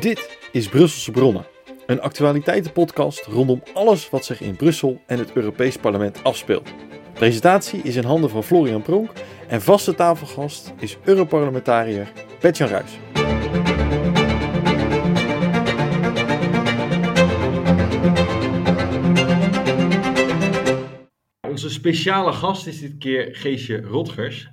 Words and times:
Dit 0.00 0.38
is 0.52 0.68
Brusselse 0.68 1.10
Bronnen, 1.10 1.46
een 1.86 2.00
actualiteitenpodcast 2.00 3.24
rondom 3.24 3.62
alles 3.74 4.10
wat 4.10 4.24
zich 4.24 4.40
in 4.40 4.56
Brussel 4.56 5.00
en 5.06 5.18
het 5.18 5.32
Europees 5.32 5.76
Parlement 5.76 6.24
afspeelt. 6.24 6.74
Presentatie 7.12 7.82
is 7.82 7.96
in 7.96 8.04
handen 8.04 8.30
van 8.30 8.44
Florian 8.44 8.82
Pronk 8.82 9.10
en 9.48 9.62
vaste 9.62 9.94
tafelgast 9.94 10.72
is 10.78 10.96
Europarlementariër 11.04 12.12
Bertjan 12.40 12.68
Ruijs. 12.68 12.92
Onze 21.40 21.70
speciale 21.70 22.32
gast 22.32 22.66
is 22.66 22.80
dit 22.80 22.98
keer 22.98 23.36
Geesje 23.36 23.80
Rotgers, 23.80 24.48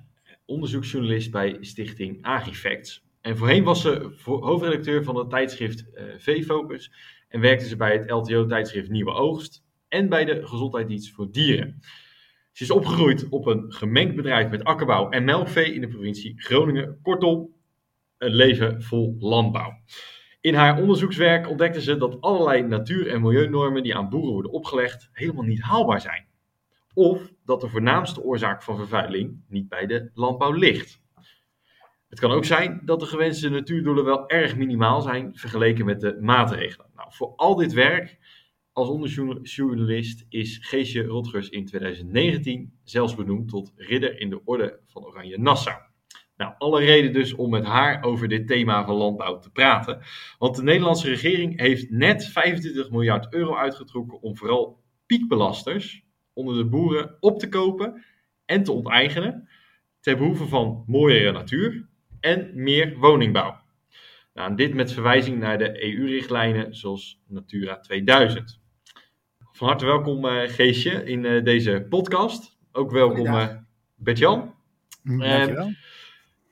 onderzoeksjournalist 0.46 1.32
bij 1.32 1.58
stichting 1.60 2.18
Agrifacts. 2.22 3.04
En 3.24 3.38
voorheen 3.38 3.64
was 3.64 3.82
ze 3.82 4.12
hoofdredacteur 4.24 5.04
van 5.04 5.16
het 5.16 5.30
tijdschrift 5.30 5.86
uh, 5.94 6.04
V-Focus 6.18 6.92
en 7.28 7.40
werkte 7.40 7.68
ze 7.68 7.76
bij 7.76 7.94
het 7.94 8.10
LTO-tijdschrift 8.10 8.90
Nieuwe 8.90 9.12
Oogst 9.12 9.64
en 9.88 10.10
bij 10.10 10.26
de 10.26 10.48
Gezondheidsdienst 10.48 11.12
voor 11.12 11.32
Dieren. 11.32 11.80
Ze 12.52 12.64
is 12.64 12.72
opgegroeid 12.72 13.30
op 13.30 13.46
een 13.46 13.74
gemengd 13.74 14.16
bedrijf 14.16 14.50
met 14.50 14.64
akkerbouw 14.64 15.10
en 15.10 15.24
melkvee 15.24 15.74
in 15.74 15.82
de 15.82 15.88
provincie 15.88 16.34
Groningen. 16.42 17.00
Kortom, 17.02 17.54
een 18.18 18.34
leven 18.34 18.84
vol 18.84 19.16
landbouw. 19.20 19.72
In 20.42 20.54
haar 20.54 20.82
onderzoekswerk 20.82 21.50
ontdekte 21.50 21.82
ze 21.82 21.98
dat 21.98 22.22
allerlei 22.22 22.62
natuur- 22.62 23.08
en 23.08 23.22
milieunormen 23.22 23.84
die 23.84 23.96
aan 23.96 24.10
boeren 24.10 24.34
worden 24.34 24.52
opgelegd 24.52 25.10
helemaal 25.12 25.44
niet 25.44 25.62
haalbaar 25.62 26.02
zijn. 26.02 26.28
Of 26.94 27.32
dat 27.46 27.62
de 27.62 27.70
voornaamste 27.70 28.22
oorzaak 28.22 28.64
van 28.64 28.78
vervuiling 28.78 29.44
niet 29.48 29.70
bij 29.70 29.86
de 29.86 30.12
landbouw 30.14 30.52
ligt. 30.52 31.03
Het 32.14 32.22
kan 32.22 32.32
ook 32.32 32.46
zijn 32.46 32.82
dat 32.86 33.00
de 33.00 33.06
gewenste 33.06 33.50
natuurdoelen 33.50 34.06
wel 34.06 34.30
erg 34.30 34.56
minimaal 34.58 35.02
zijn 35.02 35.36
vergeleken 35.36 35.86
met 35.86 36.02
de 36.02 36.18
maatregelen. 36.22 36.88
Nou, 36.96 37.08
voor 37.14 37.34
al 37.36 37.56
dit 37.56 37.74
werk 37.74 38.18
als 38.72 38.90
onderjournalist 38.90 40.26
is 40.30 40.58
Geesje 40.62 41.04
Rotgers 41.04 41.50
in 41.50 41.66
2019 41.66 42.80
zelfs 42.84 43.16
benoemd 43.16 43.50
tot 43.50 43.72
ridder 43.76 44.20
in 44.20 44.30
de 44.30 44.42
orde 44.46 44.80
van 44.86 45.06
Oranje 45.06 45.38
Nassau. 45.38 45.78
Nou, 46.38 46.54
alle 46.58 46.80
reden 46.80 47.14
dus 47.14 47.34
om 47.34 47.50
met 47.50 47.64
haar 47.64 48.04
over 48.04 48.28
dit 48.28 48.48
thema 48.48 48.86
van 48.86 48.96
landbouw 48.96 49.40
te 49.40 49.52
praten. 49.52 50.02
Want 50.38 50.56
de 50.56 50.64
Nederlandse 50.64 51.10
regering 51.10 51.60
heeft 51.60 51.90
net 51.90 52.26
25 52.26 52.90
miljard 52.90 53.34
euro 53.34 53.56
uitgetrokken 53.56 54.22
om 54.22 54.38
vooral 54.38 54.84
piekbelasters 55.06 56.06
onder 56.34 56.56
de 56.56 56.66
boeren 56.66 57.18
op 57.20 57.40
te 57.40 57.50
kopen 57.50 58.04
en 58.46 58.64
te 58.64 58.72
onteigenen. 58.72 59.50
Ter 60.00 60.18
behoeve 60.18 60.48
van 60.48 60.84
mooiere 60.88 61.32
natuur 61.32 61.92
en 62.24 62.52
meer 62.54 62.98
woningbouw. 62.98 63.62
Nou, 64.34 64.50
en 64.50 64.56
dit 64.56 64.74
met 64.74 64.94
verwijzing 64.94 65.40
naar 65.40 65.58
de 65.58 65.84
EU-richtlijnen 65.84 66.76
zoals 66.76 67.22
Natura 67.28 67.80
2000. 67.80 68.62
Van 69.52 69.68
harte 69.68 69.86
welkom 69.86 70.26
uh, 70.26 70.42
Geesje 70.50 71.04
in 71.04 71.24
uh, 71.24 71.44
deze 71.44 71.86
podcast. 71.90 72.58
Ook 72.72 72.92
welkom 72.92 73.26
uh, 73.26 73.48
Bert-Jan. 73.96 74.56
Mm, 75.04 75.20
dankjewel. 75.20 75.72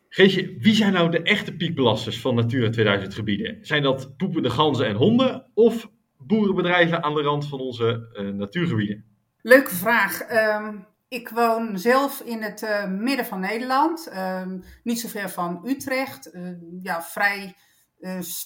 Geesje, 0.10 0.56
wie 0.60 0.74
zijn 0.74 0.94
nou 0.94 1.12
de 1.12 1.22
echte 1.22 1.56
piekbelasters 1.56 2.20
van 2.20 2.36
Natura 2.36 2.70
2000 2.70 3.14
gebieden? 3.14 3.58
Zijn 3.62 3.84
dat 3.84 4.18
poepende 4.18 4.50
ganzen 4.50 4.86
en 4.86 4.96
honden 4.96 5.46
of 5.54 5.90
boerenbedrijven 6.18 7.04
aan 7.04 7.16
de 7.16 7.22
rand 7.22 7.48
van 7.48 7.60
onze 7.60 8.10
natuurgebieden? 8.36 9.06
Leuke 9.42 9.76
vraag. 9.76 10.20
Um, 10.32 10.86
ik 11.12 11.30
woon 11.30 11.80
zelf 11.80 12.20
in 12.20 12.42
het 12.42 12.62
uh, 12.62 12.86
midden 12.86 13.26
van 13.26 13.40
Nederland, 13.40 14.08
uh, 14.08 14.42
niet 14.84 15.00
zo 15.00 15.08
ver 15.08 15.30
van 15.30 15.62
Utrecht. 15.66 16.34
Uh, 16.34 16.50
ja, 16.82 17.02
vrij 17.02 17.56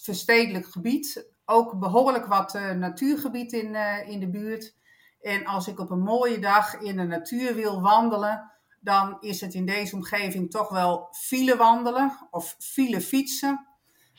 verstedelijk 0.04 0.66
gebied. 0.66 1.34
Ook 1.46 1.80
behoorlijk 1.80 2.26
wat 2.26 2.54
natuurgebied 2.76 3.54
in, 3.54 3.76
in 4.06 4.20
de 4.20 4.30
buurt. 4.30 4.76
En 5.22 5.46
als 5.46 5.68
ik 5.68 5.80
op 5.80 5.90
een 5.90 6.02
mooie 6.02 6.40
dag 6.40 6.80
in 6.80 6.98
de 6.98 7.04
natuur 7.04 7.56
wil 7.56 7.82
wandelen, 7.82 8.52
dan 8.80 9.18
is 9.20 9.42
het 9.42 9.54
in 9.54 9.66
deze 9.66 9.96
omgeving 9.96 10.52
toch 10.52 10.70
wel 10.70 11.08
file 11.12 11.58
wandelen 11.58 12.28
of 12.30 12.56
file 12.60 13.02
fietsen. 13.02 13.68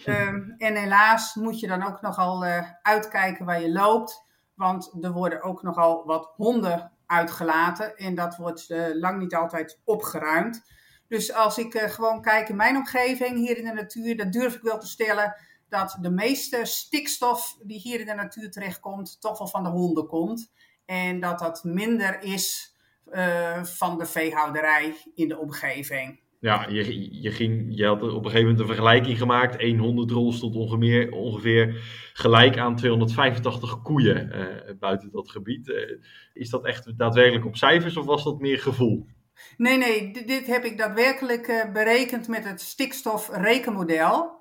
Um, 0.07 0.55
en 0.59 0.75
helaas 0.75 1.35
moet 1.35 1.61
je 1.61 1.67
dan 1.67 1.83
ook 1.83 2.01
nogal 2.01 2.45
uitkijken 2.83 3.45
waar 3.45 3.61
je 3.61 3.73
loopt. 3.73 4.23
Want 4.55 4.93
er 5.01 5.13
worden 5.13 5.43
ook 5.43 5.63
nogal 5.63 6.05
wat 6.05 6.33
honden 6.37 6.96
uitgelaten 7.07 7.97
en 7.97 8.15
dat 8.15 8.37
wordt 8.37 8.71
uh, 8.71 8.87
lang 8.93 9.19
niet 9.19 9.35
altijd 9.35 9.81
opgeruimd. 9.85 10.63
Dus 11.09 11.33
als 11.33 11.59
ik 11.59 11.75
uh, 11.75 11.83
gewoon 11.83 12.23
kijk 12.23 12.49
in 12.49 12.57
mijn 12.57 12.77
omgeving 12.77 13.37
hier 13.37 13.59
in 13.59 13.65
de 13.65 13.73
natuur, 13.73 14.17
dan 14.17 14.31
durf 14.31 14.55
ik 14.55 14.63
wel 14.63 14.79
te 14.79 14.87
stellen 14.87 15.37
dat 15.69 15.97
de 16.01 16.11
meeste 16.11 16.65
stikstof 16.65 17.57
die 17.63 17.81
hier 17.81 18.01
in 18.01 18.07
de 18.07 18.15
natuur 18.15 18.51
terechtkomt, 18.51 19.21
toch 19.21 19.39
wel 19.39 19.49
van 19.49 19.63
de 19.63 19.69
honden 19.69 20.07
komt. 20.07 20.53
En 20.85 21.21
dat 21.21 21.39
dat 21.39 21.65
minder 21.65 22.23
is 22.23 22.77
uh, 23.13 23.65
van 23.65 23.99
de 23.99 24.07
veehouderij 24.07 24.97
in 25.15 25.29
de 25.29 25.39
omgeving. 25.39 26.21
Ja, 26.41 26.67
je, 26.69 27.23
je, 27.23 27.31
ging, 27.31 27.67
je 27.69 27.87
had 27.87 28.03
op 28.03 28.09
een 28.09 28.31
gegeven 28.31 28.41
moment 28.41 28.61
een 28.61 28.67
vergelijking 28.67 29.19
gemaakt. 29.19 29.63
Eén 29.63 29.79
hondendrol 29.79 30.33
stond 30.33 30.55
ongeveer, 30.57 31.13
ongeveer 31.13 31.83
gelijk 32.13 32.59
aan 32.59 32.77
285 32.77 33.83
koeien 33.83 34.29
uh, 34.35 34.79
buiten 34.79 35.11
dat 35.11 35.31
gebied. 35.31 35.69
Uh, 35.69 35.99
is 36.33 36.51
dat 36.51 36.65
echt 36.65 36.99
daadwerkelijk 36.99 37.47
op 37.47 37.57
cijfers 37.57 37.97
of 37.97 38.05
was 38.05 38.25
dat 38.25 38.41
meer 38.41 38.59
gevoel? 38.59 39.07
Nee, 39.57 39.79
nee, 39.79 40.27
dit, 40.27 40.47
heb 40.47 40.65
ik 40.65 40.79
daadwerkelijk 40.79 41.49
uh, 41.49 41.73
berekend 41.73 42.29
met 42.29 42.45
het 42.45 42.61
stikstofrekenmodel. 42.61 44.35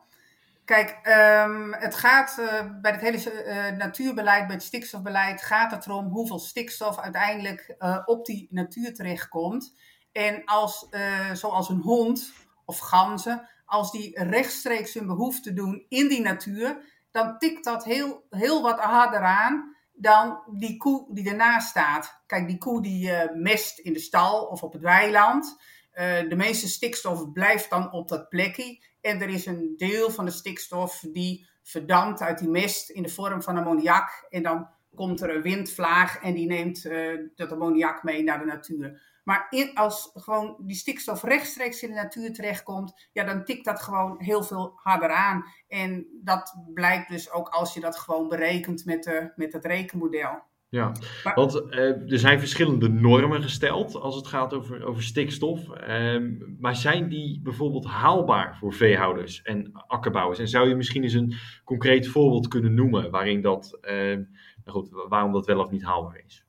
Kijk, 0.66 1.00
um, 1.48 1.74
het 1.74 1.96
gaat 1.96 2.42
bij 2.82 2.92
het 2.92 3.02
hele 3.02 3.72
natuurbeleid, 3.78 4.46
bij 4.46 4.56
het 4.56 4.64
stikstofbeleid, 4.64 5.42
gaat 5.42 5.72
het 5.72 5.86
erom 5.86 6.08
hoeveel 6.08 6.40
stikstof 6.40 7.00
uiteindelijk 7.00 7.76
op 8.06 8.26
die 8.26 8.48
natuur 8.50 8.94
terechtkomt. 8.94 9.74
En 10.16 10.46
als, 10.46 10.88
uh, 10.92 11.34
zoals 11.34 11.70
een 11.70 11.82
hond 11.82 12.34
of 12.66 12.80
ganzen, 12.80 13.50
als 13.66 13.92
die 13.92 14.24
rechtstreeks 14.24 14.94
hun 14.94 15.06
behoefte 15.06 15.54
doen 15.54 15.86
in 15.90 16.08
die 16.08 16.22
natuur, 16.22 16.78
dan 17.12 17.38
tikt 17.38 17.64
dat 17.64 17.84
heel, 17.84 18.26
heel 18.30 18.62
wat 18.62 18.80
harder 18.80 19.22
aan 19.22 19.76
dan 19.94 20.40
die 20.52 20.78
koe 20.78 21.06
die 21.10 21.30
ernaast 21.30 21.70
staat. 21.70 22.24
Kijk, 22.26 22.48
die 22.48 22.58
koe 22.58 22.82
die 22.82 23.10
uh, 23.10 23.22
mest 23.34 23.80
in 23.80 23.94
de 23.94 24.00
stal 24.00 24.46
of 24.46 24.64
op 24.64 24.74
het 24.74 24.82
weiland. 24.82 25.58
Uh, 25.94 26.30
de 26.30 26.36
meeste 26.36 26.68
stikstof 26.68 27.32
blijft 27.32 27.70
dan 27.70 27.92
op 27.92 28.08
dat 28.08 28.30
plekje. 28.30 28.84
En 29.02 29.22
er 29.22 29.30
is 29.30 29.46
een 29.46 29.74
deel 29.78 30.12
van 30.12 30.26
de 30.26 30.32
stikstof 30.32 31.04
die 31.12 31.48
verdampt 31.64 32.22
uit 32.22 32.40
die 32.40 32.50
mest 32.50 32.90
in 32.90 33.04
de 33.04 33.10
vorm 33.10 33.42
van 33.42 33.58
ammoniak. 33.58 34.26
En 34.30 34.44
dan 34.44 34.70
komt 34.96 35.22
er 35.22 35.36
een 35.36 35.42
windvlaag 35.42 36.22
en 36.22 36.34
die 36.34 36.48
neemt 36.48 36.90
dat 37.36 37.52
ammoniak 37.52 38.04
mee 38.04 38.24
naar 38.24 38.40
de 38.40 38.46
natuur. 38.46 39.14
Maar 39.26 39.48
in, 39.50 39.72
als 39.74 40.12
gewoon 40.14 40.56
die 40.60 40.76
stikstof 40.76 41.24
rechtstreeks 41.24 41.84
in 41.84 41.90
de 41.90 41.96
natuur 41.96 42.34
terechtkomt, 42.34 43.10
ja, 43.12 43.24
dan 43.24 43.44
tikt 43.44 43.66
dat 43.66 43.82
gewoon 43.82 44.16
heel 44.18 44.44
veel 44.44 44.72
harder 44.76 45.10
aan. 45.10 45.46
En 45.68 46.08
dat 46.24 46.56
blijkt 46.74 47.10
dus 47.10 47.32
ook 47.32 47.50
als 47.50 47.74
je 47.74 47.80
dat 47.80 47.98
gewoon 47.98 48.28
berekent 48.28 48.86
met, 48.86 49.04
de, 49.04 49.32
met 49.36 49.54
het 49.54 49.66
rekenmodel. 49.66 50.44
Ja, 50.70 50.92
maar, 51.24 51.36
want 51.36 51.56
uh, 51.70 52.12
er 52.12 52.20
zijn 52.20 52.40
verschillende 52.40 52.90
normen 52.90 53.42
gesteld 53.42 53.96
als 53.96 54.16
het 54.16 54.28
gaat 54.28 54.54
over, 54.54 54.86
over 54.86 55.04
stikstof. 55.04 55.60
Uh, 55.88 56.22
maar 56.60 56.76
zijn 56.76 57.10
die 57.10 57.40
bijvoorbeeld 57.44 57.86
haalbaar 57.86 58.58
voor 58.58 58.74
veehouders 58.74 59.42
en 59.42 59.72
akkerbouwers? 59.88 60.40
En 60.40 60.48
zou 60.48 60.68
je 60.68 60.76
misschien 60.76 61.04
eens 61.04 61.14
een 61.14 61.34
concreet 61.64 62.08
voorbeeld 62.08 62.48
kunnen 62.48 62.74
noemen 62.74 63.12
waarin 63.12 63.42
dat, 63.42 63.78
uh, 63.82 63.92
nou 63.92 64.26
goed, 64.66 64.90
waarom 65.08 65.32
dat 65.32 65.46
wel 65.46 65.60
of 65.60 65.72
niet 65.72 65.84
haalbaar 65.84 66.22
is? 66.26 66.45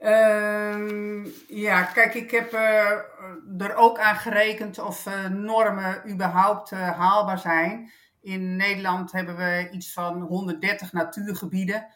Uh, 0.00 1.24
ja, 1.48 1.82
kijk, 1.82 2.14
ik 2.14 2.30
heb 2.30 2.52
uh, 2.52 2.90
er 3.58 3.74
ook 3.74 3.98
aan 3.98 4.16
gerekend 4.16 4.78
of 4.78 5.06
uh, 5.06 5.26
normen 5.26 6.10
überhaupt 6.10 6.70
uh, 6.70 6.90
haalbaar 6.98 7.38
zijn. 7.38 7.92
In 8.20 8.56
Nederland 8.56 9.12
hebben 9.12 9.36
we 9.36 9.68
iets 9.70 9.92
van 9.92 10.20
130 10.20 10.92
natuurgebieden 10.92 11.86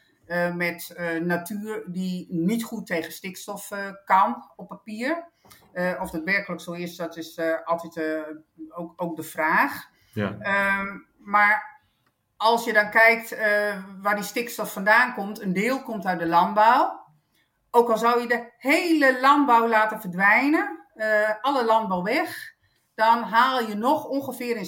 met 0.54 0.94
natuur 1.22 1.82
die 1.86 2.26
niet 2.30 2.64
goed 2.64 2.86
tegen 2.86 3.12
stikstof 3.12 3.70
kan 4.04 4.50
op 4.56 4.68
papier. 4.68 5.24
of 6.00 6.10
dat 6.10 6.24
werkelijk 6.24 6.60
zo 6.60 6.72
is, 6.72 6.96
dat 6.96 7.16
is 7.16 7.40
altijd 7.64 8.00
ook, 8.68 8.92
ook 8.96 9.16
de 9.16 9.22
vraag. 9.22 9.88
Ja. 10.12 10.36
Ehm, 10.40 10.98
maar 11.18 11.80
als 12.36 12.64
je 12.64 12.72
dan 12.72 12.90
kijkt 12.90 13.36
waar 14.02 14.14
die 14.14 14.24
stikstof 14.24 14.72
vandaan 14.72 15.14
komt, 15.14 15.40
een 15.40 15.52
deel 15.52 15.82
komt 15.82 16.06
uit 16.06 16.18
de 16.18 16.26
landbouw. 16.26 16.97
Ook 17.70 17.90
al 17.90 17.98
zou 17.98 18.20
je 18.20 18.28
de 18.28 18.52
hele 18.58 19.20
landbouw 19.20 19.68
laten 19.68 20.00
verdwijnen, 20.00 20.86
uh, 20.94 21.30
alle 21.40 21.64
landbouw 21.64 22.02
weg, 22.02 22.54
dan 22.94 23.22
haal 23.22 23.68
je 23.68 23.74
nog 23.74 24.04
ongeveer 24.04 24.56
in 24.56 24.66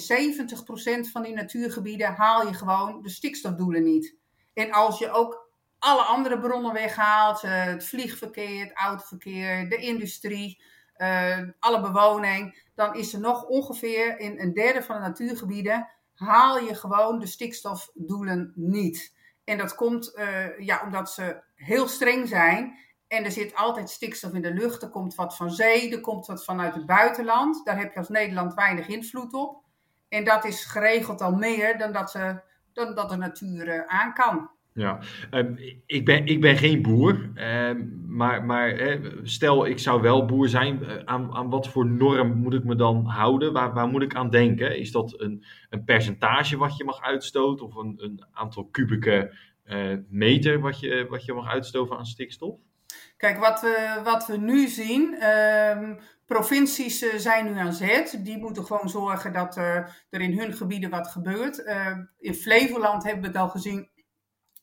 70% 1.07 1.11
van 1.11 1.21
die 1.21 1.33
natuurgebieden 1.33 2.13
haal 2.13 2.47
je 2.47 2.53
gewoon 2.53 3.01
de 3.01 3.09
stikstofdoelen 3.09 3.83
niet. 3.83 4.15
En 4.53 4.71
als 4.71 4.99
je 4.99 5.11
ook 5.11 5.49
alle 5.79 6.01
andere 6.01 6.39
bronnen 6.39 6.73
weghaalt, 6.73 7.43
uh, 7.43 7.63
het 7.63 7.85
vliegverkeer, 7.85 8.63
het 8.63 8.73
autoverkeer, 8.73 9.69
de 9.69 9.75
industrie, 9.75 10.63
uh, 10.97 11.37
alle 11.59 11.81
bewoning, 11.81 12.69
dan 12.75 12.95
is 12.95 13.13
er 13.13 13.19
nog 13.19 13.43
ongeveer 13.43 14.19
in 14.19 14.39
een 14.39 14.53
derde 14.53 14.83
van 14.83 14.95
de 14.95 15.01
natuurgebieden 15.01 15.89
haal 16.15 16.59
je 16.59 16.75
gewoon 16.75 17.19
de 17.19 17.25
stikstofdoelen 17.25 18.51
niet. 18.55 19.13
En 19.43 19.57
dat 19.57 19.75
komt 19.75 20.13
ja, 20.57 20.81
omdat 20.83 21.11
ze 21.11 21.41
heel 21.55 21.87
streng 21.87 22.27
zijn. 22.27 22.77
En 23.11 23.23
er 23.23 23.31
zit 23.31 23.55
altijd 23.55 23.89
stikstof 23.89 24.33
in 24.33 24.41
de 24.41 24.53
lucht. 24.53 24.81
Er 24.81 24.89
komt 24.89 25.15
wat 25.15 25.35
van 25.35 25.51
zee, 25.51 25.91
er 25.91 26.01
komt 26.01 26.25
wat 26.25 26.43
vanuit 26.43 26.73
het 26.73 26.85
buitenland. 26.85 27.65
Daar 27.65 27.79
heb 27.79 27.93
je 27.93 27.99
als 27.99 28.09
Nederland 28.09 28.53
weinig 28.53 28.87
invloed 28.87 29.33
op. 29.33 29.63
En 30.09 30.23
dat 30.23 30.45
is 30.45 30.65
geregeld 30.65 31.21
al 31.21 31.31
meer 31.31 31.77
dan 31.77 31.91
dat, 31.91 32.11
ze, 32.11 32.41
dan 32.73 32.95
dat 32.95 33.09
de 33.09 33.15
natuur 33.15 33.67
uh, 33.67 33.81
aan 33.87 34.13
kan. 34.13 34.49
Ja, 34.73 34.99
um, 35.31 35.57
ik, 35.85 36.05
ben, 36.05 36.25
ik 36.25 36.41
ben 36.41 36.57
geen 36.57 36.81
boer, 36.81 37.31
um, 37.35 38.03
maar, 38.07 38.45
maar 38.45 38.99
stel 39.23 39.65
ik 39.65 39.79
zou 39.79 40.01
wel 40.01 40.25
boer 40.25 40.49
zijn, 40.49 40.79
uh, 40.81 40.95
aan, 41.05 41.33
aan 41.33 41.49
wat 41.49 41.67
voor 41.67 41.85
norm 41.85 42.37
moet 42.37 42.53
ik 42.53 42.63
me 42.63 42.75
dan 42.75 43.05
houden? 43.05 43.53
Waar, 43.53 43.73
waar 43.73 43.87
moet 43.87 44.01
ik 44.01 44.15
aan 44.15 44.29
denken? 44.29 44.77
Is 44.77 44.91
dat 44.91 45.19
een, 45.19 45.45
een 45.69 45.83
percentage 45.83 46.57
wat 46.57 46.77
je 46.77 46.83
mag 46.83 47.01
uitstoten 47.01 47.65
of 47.65 47.75
een, 47.75 47.95
een 47.97 48.25
aantal 48.31 48.65
kubieke 48.65 49.35
uh, 49.65 49.97
meter 50.09 50.59
wat 50.59 50.79
je, 50.79 51.05
wat 51.09 51.25
je 51.25 51.33
mag 51.33 51.47
uitstoten 51.47 51.97
aan 51.97 52.05
stikstof? 52.05 52.59
Kijk, 53.17 53.39
wat 53.39 53.61
we, 53.61 54.01
wat 54.03 54.27
we 54.27 54.37
nu 54.37 54.67
zien, 54.67 55.29
um, 55.29 55.99
provincies 56.25 57.03
uh, 57.03 57.13
zijn 57.15 57.45
nu 57.45 57.59
aan 57.59 57.73
zet. 57.73 58.25
Die 58.25 58.37
moeten 58.37 58.65
gewoon 58.65 58.89
zorgen 58.89 59.33
dat 59.33 59.55
er 59.57 59.95
in 60.09 60.39
hun 60.39 60.53
gebieden 60.53 60.89
wat 60.89 61.07
gebeurt. 61.07 61.63
in 62.19 62.35
Flevoland 62.35 63.03
hebben 63.03 63.21
we 63.21 63.27
het 63.27 63.37
al 63.37 63.49
gezien 63.49 63.89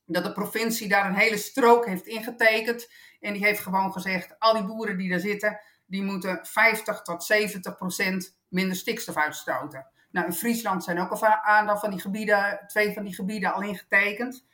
dat 0.06 0.24
de 0.24 0.32
provincie 0.32 0.88
daar 0.88 1.06
een 1.06 1.14
hele 1.14 1.36
strook 1.36 1.86
heeft 1.86 2.06
ingetekend. 2.06 2.88
En 3.20 3.32
die 3.32 3.44
heeft 3.44 3.60
gewoon 3.60 3.92
gezegd, 3.92 4.38
al 4.38 4.52
die 4.52 4.64
boeren 4.64 4.96
die 4.96 5.10
daar 5.10 5.20
zitten, 5.20 5.60
die 5.86 6.02
moeten 6.02 6.38
50 6.42 7.02
tot 7.02 7.24
70 7.24 7.76
procent 7.76 8.36
minder 8.48 8.76
stikstof 8.76 9.16
uitstoten. 9.16 9.86
Nou, 10.10 10.26
in 10.26 10.32
Friesland 10.32 10.84
zijn 10.84 10.98
ook 10.98 11.10
een 11.10 11.28
aantal 11.28 11.78
van 11.78 11.90
die 11.90 12.00
gebieden, 12.00 12.60
twee 12.66 12.92
van 12.92 13.04
die 13.04 13.14
gebieden 13.14 13.52
al 13.52 13.62
ingetekend. 13.62 14.46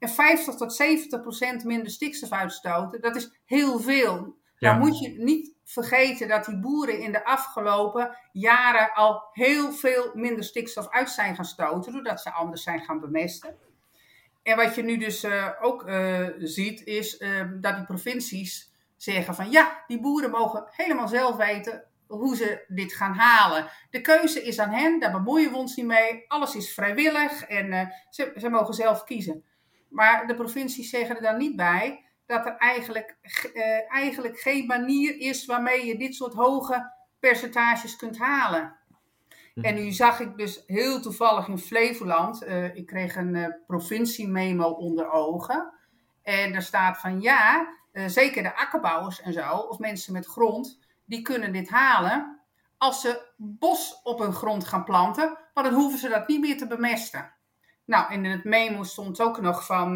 En 0.00 0.08
50 0.08 0.54
tot 0.54 0.74
70 0.74 1.20
procent 1.20 1.64
minder 1.64 1.90
stikstof 1.90 2.30
uitstoten, 2.30 3.00
dat 3.00 3.16
is 3.16 3.30
heel 3.44 3.80
veel. 3.80 4.36
Ja. 4.56 4.70
Dan 4.70 4.78
moet 4.78 4.98
je 4.98 5.08
niet 5.08 5.54
vergeten 5.64 6.28
dat 6.28 6.44
die 6.44 6.60
boeren 6.60 7.00
in 7.00 7.12
de 7.12 7.24
afgelopen 7.24 8.16
jaren 8.32 8.92
al 8.92 9.22
heel 9.32 9.72
veel 9.72 10.10
minder 10.14 10.44
stikstof 10.44 10.88
uit 10.88 11.10
zijn 11.10 11.34
gaan 11.34 11.44
stoten, 11.44 11.92
doordat 11.92 12.20
ze 12.20 12.32
anders 12.32 12.62
zijn 12.62 12.80
gaan 12.80 13.00
bemesten. 13.00 13.56
En 14.42 14.56
wat 14.56 14.74
je 14.74 14.82
nu 14.82 14.96
dus 14.96 15.24
uh, 15.24 15.48
ook 15.60 15.88
uh, 15.88 16.26
ziet, 16.38 16.84
is 16.84 17.20
uh, 17.20 17.44
dat 17.60 17.76
die 17.76 17.84
provincies 17.84 18.72
zeggen 18.96 19.34
van 19.34 19.50
ja, 19.50 19.84
die 19.86 20.00
boeren 20.00 20.30
mogen 20.30 20.64
helemaal 20.70 21.08
zelf 21.08 21.36
weten 21.36 21.84
hoe 22.06 22.36
ze 22.36 22.64
dit 22.68 22.92
gaan 22.92 23.14
halen. 23.14 23.70
De 23.90 24.00
keuze 24.00 24.42
is 24.42 24.58
aan 24.58 24.70
hen, 24.70 25.00
daar 25.00 25.12
bemoeien 25.12 25.50
we 25.50 25.56
ons 25.56 25.76
niet 25.76 25.86
mee. 25.86 26.24
Alles 26.28 26.54
is 26.54 26.74
vrijwillig 26.74 27.42
en 27.44 27.92
ze, 28.10 28.32
ze 28.36 28.48
mogen 28.48 28.74
zelf 28.74 29.04
kiezen. 29.04 29.44
Maar 29.90 30.26
de 30.26 30.34
provincies 30.34 30.90
zeggen 30.90 31.16
er 31.16 31.22
dan 31.22 31.36
niet 31.36 31.56
bij 31.56 32.04
dat 32.26 32.46
er 32.46 32.56
eigenlijk, 32.56 33.16
eigenlijk 33.88 34.40
geen 34.40 34.66
manier 34.66 35.18
is 35.18 35.46
waarmee 35.46 35.86
je 35.86 35.98
dit 35.98 36.14
soort 36.14 36.34
hoge 36.34 36.92
percentages 37.18 37.96
kunt 37.96 38.18
halen. 38.18 38.76
Mhm. 39.54 39.66
En 39.66 39.74
nu 39.74 39.90
zag 39.90 40.20
ik 40.20 40.36
dus 40.36 40.62
heel 40.66 41.00
toevallig 41.00 41.48
in 41.48 41.58
Flevoland, 41.58 42.42
uh, 42.42 42.76
ik 42.76 42.86
kreeg 42.86 43.16
een 43.16 43.34
uh, 43.34 43.46
provincie-memo 43.66 44.68
onder 44.68 45.10
ogen. 45.10 45.72
En 46.22 46.52
daar 46.52 46.62
staat 46.62 46.98
van 46.98 47.20
ja, 47.20 47.74
zeker 47.92 48.42
de 48.42 48.56
akkerbouwers 48.56 49.20
en 49.20 49.32
zo, 49.32 49.56
of 49.56 49.78
mensen 49.78 50.12
met 50.12 50.26
grond, 50.26 50.78
die 51.04 51.22
kunnen 51.22 51.52
dit 51.52 51.68
halen 51.68 52.40
als 52.80 53.00
ze 53.00 53.32
bos 53.36 54.00
op 54.02 54.18
hun 54.18 54.32
grond 54.32 54.64
gaan 54.64 54.84
planten, 54.84 55.38
want 55.54 55.66
dan 55.66 55.74
hoeven 55.74 55.98
ze 55.98 56.08
dat 56.08 56.28
niet 56.28 56.40
meer 56.40 56.58
te 56.58 56.66
bemesten. 56.66 57.32
Nou, 57.90 58.12
en 58.12 58.24
in 58.24 58.30
het 58.30 58.44
memo 58.44 58.82
stond 58.82 59.20
ook 59.20 59.40
nog 59.40 59.66
van, 59.66 59.94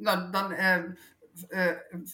nou, 0.00 0.30
dan 0.30 0.54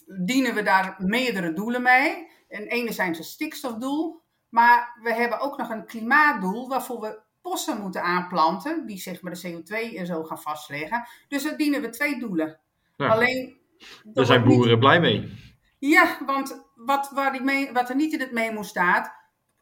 dienen 0.07 0.53
we 0.55 0.61
daar 0.63 0.95
meerdere 0.97 1.53
doelen 1.53 1.81
mee. 1.81 2.27
En 2.49 2.67
enerzijds 2.67 3.17
een 3.17 3.23
stikstofdoel, 3.23 4.21
maar 4.49 4.97
we 5.01 5.13
hebben 5.13 5.39
ook 5.39 5.57
nog 5.57 5.69
een 5.69 5.85
klimaatdoel 5.85 6.67
waarvoor 6.67 7.01
we 7.01 7.19
bossen 7.41 7.81
moeten 7.81 8.03
aanplanten, 8.03 8.85
die 8.85 8.97
zeg 8.97 9.21
maar 9.21 9.33
de 9.33 9.51
CO2 9.51 9.97
en 9.97 10.05
zo 10.05 10.23
gaan 10.23 10.41
vastleggen. 10.41 11.07
Dus 11.27 11.43
daar 11.43 11.57
dienen 11.57 11.81
we 11.81 11.89
twee 11.89 12.19
doelen. 12.19 12.59
Ja. 12.97 13.07
Alleen. 13.07 13.57
Daar 14.03 14.25
zijn 14.25 14.43
boeren 14.43 14.69
niet... 14.69 14.79
blij 14.79 14.99
mee. 14.99 15.39
Ja, 15.79 16.17
want 16.25 16.69
wat, 16.75 17.09
waar 17.13 17.31
die 17.31 17.41
mee, 17.41 17.71
wat 17.71 17.89
er 17.89 17.95
niet 17.95 18.13
in 18.13 18.19
het 18.19 18.31
memo 18.31 18.63
staat, 18.63 19.13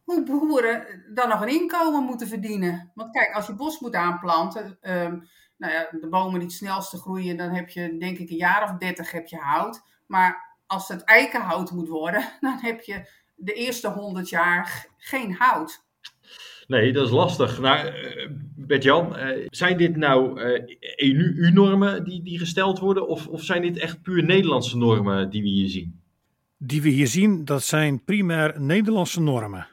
hoe 0.09 0.23
boeren 0.23 1.03
dan 1.13 1.29
nog 1.29 1.41
een 1.41 1.61
inkomen 1.61 2.03
moeten 2.03 2.27
verdienen. 2.27 2.91
Want 2.95 3.11
kijk, 3.11 3.33
als 3.33 3.47
je 3.47 3.55
bos 3.55 3.79
moet 3.79 3.95
aanplanten, 3.95 4.77
um, 4.81 5.27
nou 5.57 5.73
ja, 5.73 5.87
de 6.01 6.07
bomen 6.09 6.39
die 6.39 6.47
het 6.47 6.57
snelste 6.57 6.97
groeien, 6.97 7.37
dan 7.37 7.49
heb 7.49 7.69
je 7.69 7.97
denk 7.97 8.17
ik 8.17 8.29
een 8.29 8.35
jaar 8.35 8.63
of 8.63 8.77
dertig 8.77 9.11
heb 9.11 9.27
je 9.27 9.37
hout. 9.37 9.81
Maar 10.07 10.57
als 10.67 10.87
het 10.87 11.03
eikenhout 11.03 11.71
moet 11.71 11.87
worden, 11.87 12.29
dan 12.39 12.57
heb 12.61 12.81
je 12.81 13.09
de 13.35 13.53
eerste 13.53 13.87
honderd 13.87 14.29
jaar 14.29 14.87
geen 14.97 15.33
hout. 15.33 15.87
Nee, 16.67 16.93
dat 16.93 17.05
is 17.05 17.11
lastig. 17.11 17.59
Nou, 17.59 17.87
uh, 17.87 18.29
Bert-Jan, 18.55 19.19
uh, 19.19 19.47
zijn 19.49 19.77
dit 19.77 19.95
nou 19.95 20.41
EU-normen 20.95 22.03
die, 22.03 22.21
die 22.21 22.39
gesteld 22.39 22.79
worden, 22.79 23.07
of, 23.07 23.27
of 23.27 23.43
zijn 23.43 23.61
dit 23.61 23.77
echt 23.77 24.01
puur 24.01 24.23
Nederlandse 24.23 24.77
normen 24.77 25.29
die 25.29 25.41
we 25.41 25.47
hier 25.47 25.69
zien? 25.69 26.01
Die 26.57 26.81
we 26.81 26.89
hier 26.89 27.07
zien, 27.07 27.45
dat 27.45 27.63
zijn 27.63 28.03
primair 28.03 28.61
Nederlandse 28.61 29.21
normen. 29.21 29.67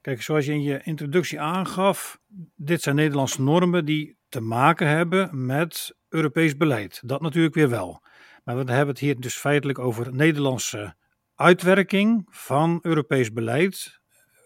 Kijk, 0.00 0.22
zoals 0.22 0.44
je 0.46 0.52
in 0.52 0.62
je 0.62 0.80
introductie 0.82 1.40
aangaf, 1.40 2.20
dit 2.56 2.82
zijn 2.82 2.96
Nederlandse 2.96 3.42
normen 3.42 3.84
die 3.84 4.16
te 4.28 4.40
maken 4.40 4.88
hebben 4.88 5.46
met 5.46 5.96
Europees 6.08 6.56
beleid. 6.56 7.00
Dat 7.04 7.20
natuurlijk 7.20 7.54
weer 7.54 7.68
wel. 7.68 8.02
Maar 8.44 8.54
we 8.54 8.72
hebben 8.72 8.88
het 8.88 8.98
hier 8.98 9.20
dus 9.20 9.36
feitelijk 9.36 9.78
over 9.78 10.14
Nederlandse 10.14 10.94
uitwerking 11.34 12.26
van 12.30 12.78
Europees 12.82 13.32
beleid, 13.32 14.00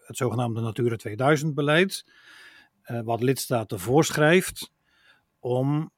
het 0.06 0.16
zogenaamde 0.16 0.60
Natura 0.60 0.96
2000 0.96 1.54
beleid, 1.54 2.06
uh, 2.86 3.00
wat 3.00 3.22
lidstaten 3.22 3.80
voorschrijft 3.80 4.72
om 5.38 5.92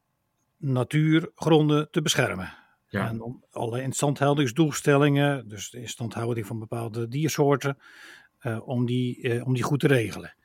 natuurgronden 0.57 1.91
te 1.91 2.03
beschermen. 2.03 2.55
Ja. 2.89 3.09
En 3.09 3.21
om 3.21 3.45
alle 3.51 3.83
instandhoudingsdoelstellingen, 3.83 5.49
dus 5.49 5.71
de 5.71 5.81
instandhouding 5.81 6.47
van 6.47 6.59
bepaalde 6.59 7.09
diersoorten, 7.09 7.79
om, 8.65 8.87
die, 8.87 9.23
uh, 9.23 9.47
om 9.47 9.55
die 9.55 9.63
goed 9.63 9.81
te 9.81 9.87
regelen. 9.87 10.37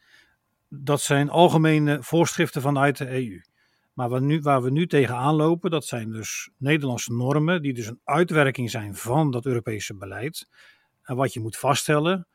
Dat 0.69 1.01
zijn 1.01 1.29
algemene 1.29 2.03
voorschriften 2.03 2.61
vanuit 2.61 2.97
de 2.97 3.09
EU. 3.09 3.41
Maar 3.93 4.09
waar, 4.09 4.21
nu, 4.21 4.39
waar 4.39 4.61
we 4.61 4.71
nu 4.71 4.87
tegenaan 4.87 5.35
lopen, 5.35 5.71
dat 5.71 5.85
zijn 5.85 6.11
dus 6.11 6.49
Nederlandse 6.57 7.13
normen, 7.13 7.61
die 7.61 7.73
dus 7.73 7.87
een 7.87 7.99
uitwerking 8.03 8.69
zijn 8.69 8.95
van 8.95 9.31
dat 9.31 9.45
Europese 9.45 9.95
beleid. 9.95 10.47
En 11.03 11.15
wat 11.15 11.33
je 11.33 11.39
moet 11.39 11.57
vaststellen, 11.57 12.27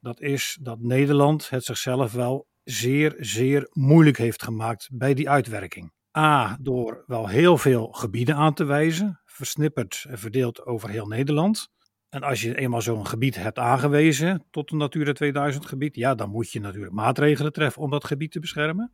dat 0.00 0.20
is 0.20 0.58
dat 0.60 0.80
Nederland 0.80 1.50
het 1.50 1.64
zichzelf 1.64 2.12
wel 2.12 2.46
zeer, 2.64 3.14
zeer 3.18 3.68
moeilijk 3.72 4.18
heeft 4.18 4.42
gemaakt 4.42 4.88
bij 4.92 5.14
die 5.14 5.30
uitwerking. 5.30 5.92
A, 6.18 6.56
door 6.60 7.04
wel 7.06 7.28
heel 7.28 7.58
veel 7.58 7.86
gebieden 7.86 8.34
aan 8.34 8.54
te 8.54 8.64
wijzen, 8.64 9.20
versnipperd 9.24 10.04
en 10.08 10.18
verdeeld 10.18 10.66
over 10.66 10.88
heel 10.88 11.06
Nederland. 11.06 11.70
En 12.10 12.22
als 12.22 12.40
je 12.42 12.56
eenmaal 12.56 12.82
zo'n 12.82 13.06
gebied 13.06 13.36
hebt 13.36 13.58
aangewezen 13.58 14.44
tot 14.50 14.70
een 14.70 14.78
Natura 14.78 15.12
2000 15.12 15.66
gebied, 15.66 15.96
ja, 15.96 16.14
dan 16.14 16.30
moet 16.30 16.52
je 16.52 16.60
natuurlijk 16.60 16.92
maatregelen 16.92 17.52
treffen 17.52 17.82
om 17.82 17.90
dat 17.90 18.04
gebied 18.04 18.32
te 18.32 18.40
beschermen. 18.40 18.92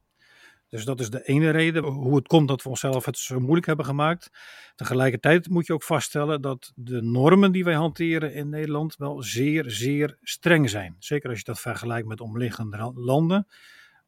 Dus 0.69 0.85
dat 0.85 1.01
is 1.01 1.11
de 1.11 1.23
ene 1.23 1.51
reden 1.51 1.85
hoe 1.85 2.17
het 2.17 2.27
komt 2.27 2.49
dat 2.49 2.63
we 2.63 2.69
onszelf 2.69 3.05
het 3.05 3.19
zo 3.19 3.41
moeilijk 3.41 3.67
hebben 3.67 3.85
gemaakt. 3.85 4.31
Tegelijkertijd 4.75 5.49
moet 5.49 5.67
je 5.67 5.73
ook 5.73 5.83
vaststellen 5.83 6.41
dat 6.41 6.73
de 6.75 7.03
normen 7.03 7.53
die 7.53 7.65
wij 7.65 7.75
hanteren 7.75 8.35
in 8.35 8.49
Nederland 8.49 8.97
wel 8.97 9.23
zeer, 9.23 9.71
zeer 9.71 10.19
streng 10.23 10.71
zijn. 10.71 10.97
Zeker 10.99 11.29
als 11.29 11.39
je 11.39 11.45
dat 11.45 11.61
vergelijkt 11.61 12.09
met 12.09 12.21
omliggende 12.21 12.93
landen. 12.95 13.47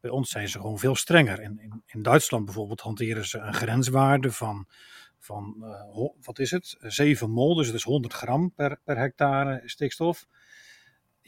Bij 0.00 0.10
ons 0.10 0.30
zijn 0.30 0.48
ze 0.48 0.60
gewoon 0.60 0.78
veel 0.78 0.94
strenger. 0.94 1.40
In, 1.40 1.58
in, 1.58 1.82
in 1.86 2.02
Duitsland 2.02 2.44
bijvoorbeeld 2.44 2.80
hanteren 2.80 3.26
ze 3.26 3.38
een 3.38 3.54
grenswaarde 3.54 4.32
van, 4.32 4.66
van 5.18 5.56
uh, 5.60 6.08
wat 6.22 6.38
is 6.38 6.50
het? 6.50 6.76
7 6.80 7.30
mol, 7.30 7.54
dus 7.54 7.66
het 7.66 7.76
is 7.76 7.82
100 7.82 8.12
gram 8.12 8.52
per, 8.54 8.80
per 8.84 8.98
hectare 8.98 9.62
stikstof 9.64 10.26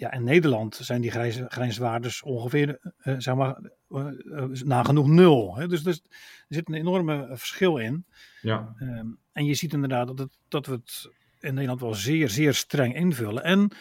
ja, 0.00 0.12
in 0.12 0.24
Nederland 0.24 0.74
zijn 0.74 1.00
die 1.00 1.10
grens, 1.10 1.40
grenswaardes 1.48 2.22
ongeveer, 2.22 2.78
uh, 3.02 3.14
zeg 3.18 3.34
maar, 3.34 3.70
uh, 3.88 4.06
nagenoeg 4.50 5.06
nul. 5.06 5.56
Hè? 5.56 5.68
Dus, 5.68 5.82
dus, 5.82 6.02
er 6.48 6.54
zit 6.54 6.68
een 6.68 6.74
enorme 6.74 7.28
verschil 7.32 7.76
in. 7.76 8.04
Ja. 8.42 8.74
Um, 8.78 9.18
en 9.32 9.44
je 9.44 9.54
ziet 9.54 9.72
inderdaad 9.72 10.06
dat, 10.06 10.18
het, 10.18 10.38
dat 10.48 10.66
we 10.66 10.72
het 10.72 11.10
in 11.40 11.54
Nederland 11.54 11.80
wel 11.80 11.94
zeer, 11.94 12.28
zeer 12.28 12.54
streng 12.54 12.94
invullen. 12.94 13.44
En 13.44 13.72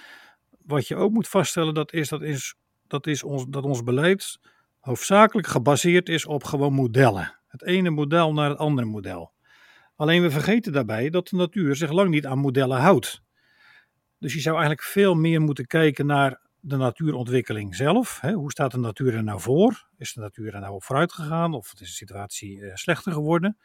wat 0.66 0.88
je 0.88 0.96
ook 0.96 1.12
moet 1.12 1.28
vaststellen, 1.28 1.74
dat 1.74 1.94
is 1.94 2.10
dat, 2.10 2.22
is, 2.22 2.56
dat, 2.88 3.08
is 3.08 3.24
ons, 3.24 3.46
dat 3.50 3.64
ons 3.64 3.84
beleid 3.84 4.40
hoofdzakelijk 4.80 5.48
gebaseerd 5.48 6.10
is 6.10 6.26
op 6.26 6.44
gewoon 6.44 6.74
modellen. 6.74 7.36
Het 7.48 7.64
ene 7.64 7.90
model 7.90 8.34
naar 8.34 8.50
het 8.50 8.58
andere 8.58 8.88
model. 8.88 9.32
Alleen 10.00 10.22
we 10.22 10.32
vergeten 10.32 10.72
daarbij 10.72 11.10
dat 11.10 11.28
de 11.28 11.36
natuur 11.36 11.76
zich 11.76 11.92
lang 11.92 12.10
niet 12.10 12.26
aan 12.26 12.38
modellen 12.38 12.80
houdt. 12.80 13.22
Dus 14.20 14.34
je 14.34 14.40
zou 14.40 14.56
eigenlijk 14.56 14.88
veel 14.88 15.16
meer 15.16 15.42
moeten 15.42 15.66
kijken 15.68 16.06
naar 16.06 16.42
de 16.60 16.76
natuurontwikkeling 16.76 17.76
zelf. 17.76 18.22
Hoe 18.22 18.52
staat 18.52 18.72
de 18.72 18.78
natuur 18.78 19.14
er 19.14 19.24
nou 19.24 19.40
voor? 19.40 19.88
Is 19.98 20.14
de 20.14 20.20
natuur 20.22 20.54
er 20.54 20.60
nou 20.60 20.74
op 20.74 20.84
vooruit 20.84 21.14
gegaan 21.14 21.54
of 21.54 21.74
is 21.74 21.80
de 21.80 21.86
situatie 21.86 22.58
uh, 22.58 22.76
slechter 22.76 23.12
geworden? 23.12 23.58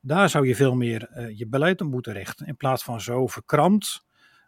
Daar 0.00 0.30
zou 0.30 0.46
je 0.46 0.54
veel 0.54 0.74
meer 0.74 1.08
uh, 1.16 1.38
je 1.38 1.48
beleid 1.48 1.80
op 1.80 1.88
moeten 1.88 2.12
richten. 2.12 2.46
In 2.46 2.56
plaats 2.56 2.84
van 2.84 3.00
zo 3.00 3.26
verkrampt 3.26 4.04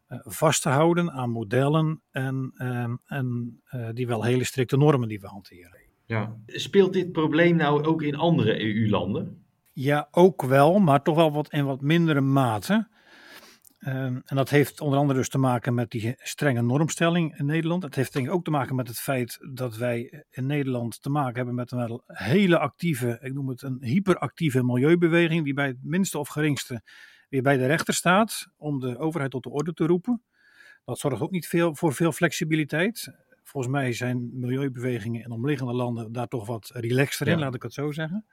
uh, 0.08 0.18
vast 0.22 0.62
te 0.62 0.68
houden 0.68 1.10
aan 1.10 1.30
modellen 1.30 2.02
en, 2.10 2.52
ehm, 2.56 2.96
en 3.06 3.60
die 3.92 4.06
wel 4.06 4.24
hele 4.24 4.44
strikte 4.44 4.76
normen 4.76 5.08
die 5.08 5.20
we 5.20 5.26
hanteren. 5.26 5.80
Ja. 6.04 6.36
Speelt 6.46 6.92
dit 6.92 7.12
probleem 7.12 7.56
nou 7.56 7.84
ook 7.84 8.02
in 8.02 8.14
andere 8.14 8.60
EU-landen? 8.60 9.46
Ja, 9.80 10.08
ook 10.10 10.42
wel, 10.42 10.78
maar 10.78 11.02
toch 11.02 11.16
wel 11.16 11.32
wat 11.32 11.52
in 11.52 11.64
wat 11.64 11.80
mindere 11.80 12.20
mate. 12.20 12.88
Um, 13.80 14.22
en 14.24 14.36
dat 14.36 14.50
heeft 14.50 14.80
onder 14.80 14.98
andere 14.98 15.18
dus 15.18 15.28
te 15.28 15.38
maken 15.38 15.74
met 15.74 15.90
die 15.90 16.14
strenge 16.18 16.62
normstelling 16.62 17.38
in 17.38 17.46
Nederland. 17.46 17.82
Het 17.82 17.94
heeft 17.94 18.12
denk 18.12 18.26
ik 18.26 18.32
ook 18.32 18.44
te 18.44 18.50
maken 18.50 18.76
met 18.76 18.88
het 18.88 18.98
feit 18.98 19.38
dat 19.52 19.76
wij 19.76 20.24
in 20.30 20.46
Nederland 20.46 21.02
te 21.02 21.10
maken 21.10 21.36
hebben 21.36 21.54
met 21.54 21.70
een 21.70 22.02
hele 22.06 22.58
actieve, 22.58 23.18
ik 23.20 23.32
noem 23.32 23.48
het 23.48 23.62
een 23.62 23.78
hyperactieve 23.80 24.64
milieubeweging, 24.64 25.44
die 25.44 25.54
bij 25.54 25.66
het 25.66 25.78
minste 25.82 26.18
of 26.18 26.28
geringste 26.28 26.82
weer 27.28 27.42
bij 27.42 27.56
de 27.56 27.66
rechter 27.66 27.94
staat 27.94 28.48
om 28.56 28.80
de 28.80 28.98
overheid 28.98 29.30
tot 29.30 29.42
de 29.42 29.50
orde 29.50 29.72
te 29.72 29.86
roepen. 29.86 30.22
Dat 30.84 30.98
zorgt 30.98 31.20
ook 31.20 31.30
niet 31.30 31.46
veel, 31.46 31.74
voor 31.74 31.94
veel 31.94 32.12
flexibiliteit. 32.12 33.12
Volgens 33.42 33.72
mij 33.72 33.92
zijn 33.92 34.30
milieubewegingen 34.32 35.24
in 35.24 35.30
omliggende 35.30 35.74
landen 35.74 36.12
daar 36.12 36.28
toch 36.28 36.46
wat 36.46 36.70
relaxter 36.74 37.28
in, 37.28 37.38
laat 37.38 37.54
ik 37.54 37.62
het 37.62 37.72
zo 37.72 37.92
zeggen. 37.92 38.26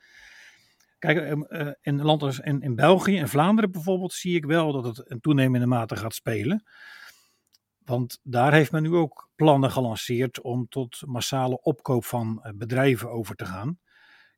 Kijk, 1.05 1.17
ehm, 1.17 1.41
eh, 1.41 1.73
in 1.81 2.01
landen 2.01 2.61
in, 2.61 2.75
België 2.75 3.17
en 3.17 3.29
Vlaanderen 3.29 3.71
bijvoorbeeld 3.71 4.13
zie 4.13 4.35
ik 4.35 4.45
wel 4.45 4.71
dat 4.71 4.83
het 4.83 5.11
een 5.11 5.19
toenemende 5.19 5.65
mate 5.65 5.95
gaat 5.95 6.13
spelen. 6.13 6.63
Want 7.83 8.19
daar 8.23 8.53
heeft 8.53 8.71
men 8.71 8.83
nu 8.83 8.93
ook 8.93 9.29
plannen 9.35 9.71
gelanceerd 9.71 10.41
om 10.41 10.67
tot 10.67 11.01
massale 11.05 11.61
opkoop 11.61 12.05
van 12.05 12.39
eh, 12.43 12.51
bedrijven 12.55 13.11
over 13.11 13.35
te 13.35 13.45
gaan. 13.45 13.79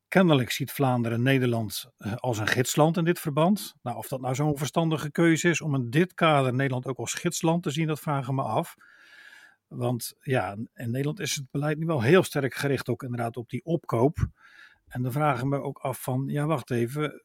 Kennelijk 0.08 0.52
ziet 0.52 0.72
Vlaanderen 0.72 1.22
Nederland 1.22 1.86
eh, 1.98 2.16
als 2.16 2.38
een 2.38 2.48
gidsland 2.48 2.98
in 2.98 3.04
dit 3.04 3.20
verband. 3.20 3.76
Nou, 3.82 3.98
of 3.98 4.08
dat 4.08 4.22
nou 4.22 4.36
zo'n 4.36 4.58
verstandige 4.58 5.12
keuze 5.12 5.50
is 5.50 5.62
om 5.62 5.76
in 5.76 5.90
dit 5.90 6.14
kader 6.14 6.54
Nederland 6.54 6.86
ook 6.88 6.98
als 6.98 7.14
gidsland 7.14 7.64
te 7.64 7.72
zien, 7.72 7.88
dat 7.88 8.00
vragen 8.00 8.36
we 8.36 8.42
af. 8.42 8.76
Want 9.68 10.14
ja, 10.20 10.56
in 10.74 10.92
Nederland 10.92 11.20
is 11.20 11.36
het 11.36 11.52
beleid 11.52 11.78
nu 11.78 11.86
wel 11.86 12.02
heel 12.02 12.24
sterk 12.24 12.54
gericht 12.54 12.90
ook 12.90 13.04
inderdaad 13.04 13.38
op 13.38 13.50
die 13.50 13.66
opkoop. 13.66 14.28
En 14.88 15.02
dan 15.02 15.12
vragen 15.12 15.50
we 15.50 15.62
ook 15.62 15.78
af 15.78 16.02
van, 16.02 16.24
ja 16.28 16.46
wacht 16.46 16.72
even, 16.72 17.24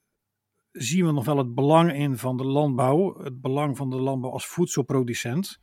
zien 0.72 1.06
we 1.06 1.12
nog 1.12 1.24
wel 1.24 1.38
het 1.38 1.54
belang 1.54 1.92
in 1.92 2.18
van 2.18 2.36
de 2.36 2.44
landbouw, 2.44 3.22
het 3.22 3.40
belang 3.40 3.76
van 3.76 3.90
de 3.90 4.00
landbouw 4.00 4.30
als 4.30 4.46
voedselproducent? 4.46 5.58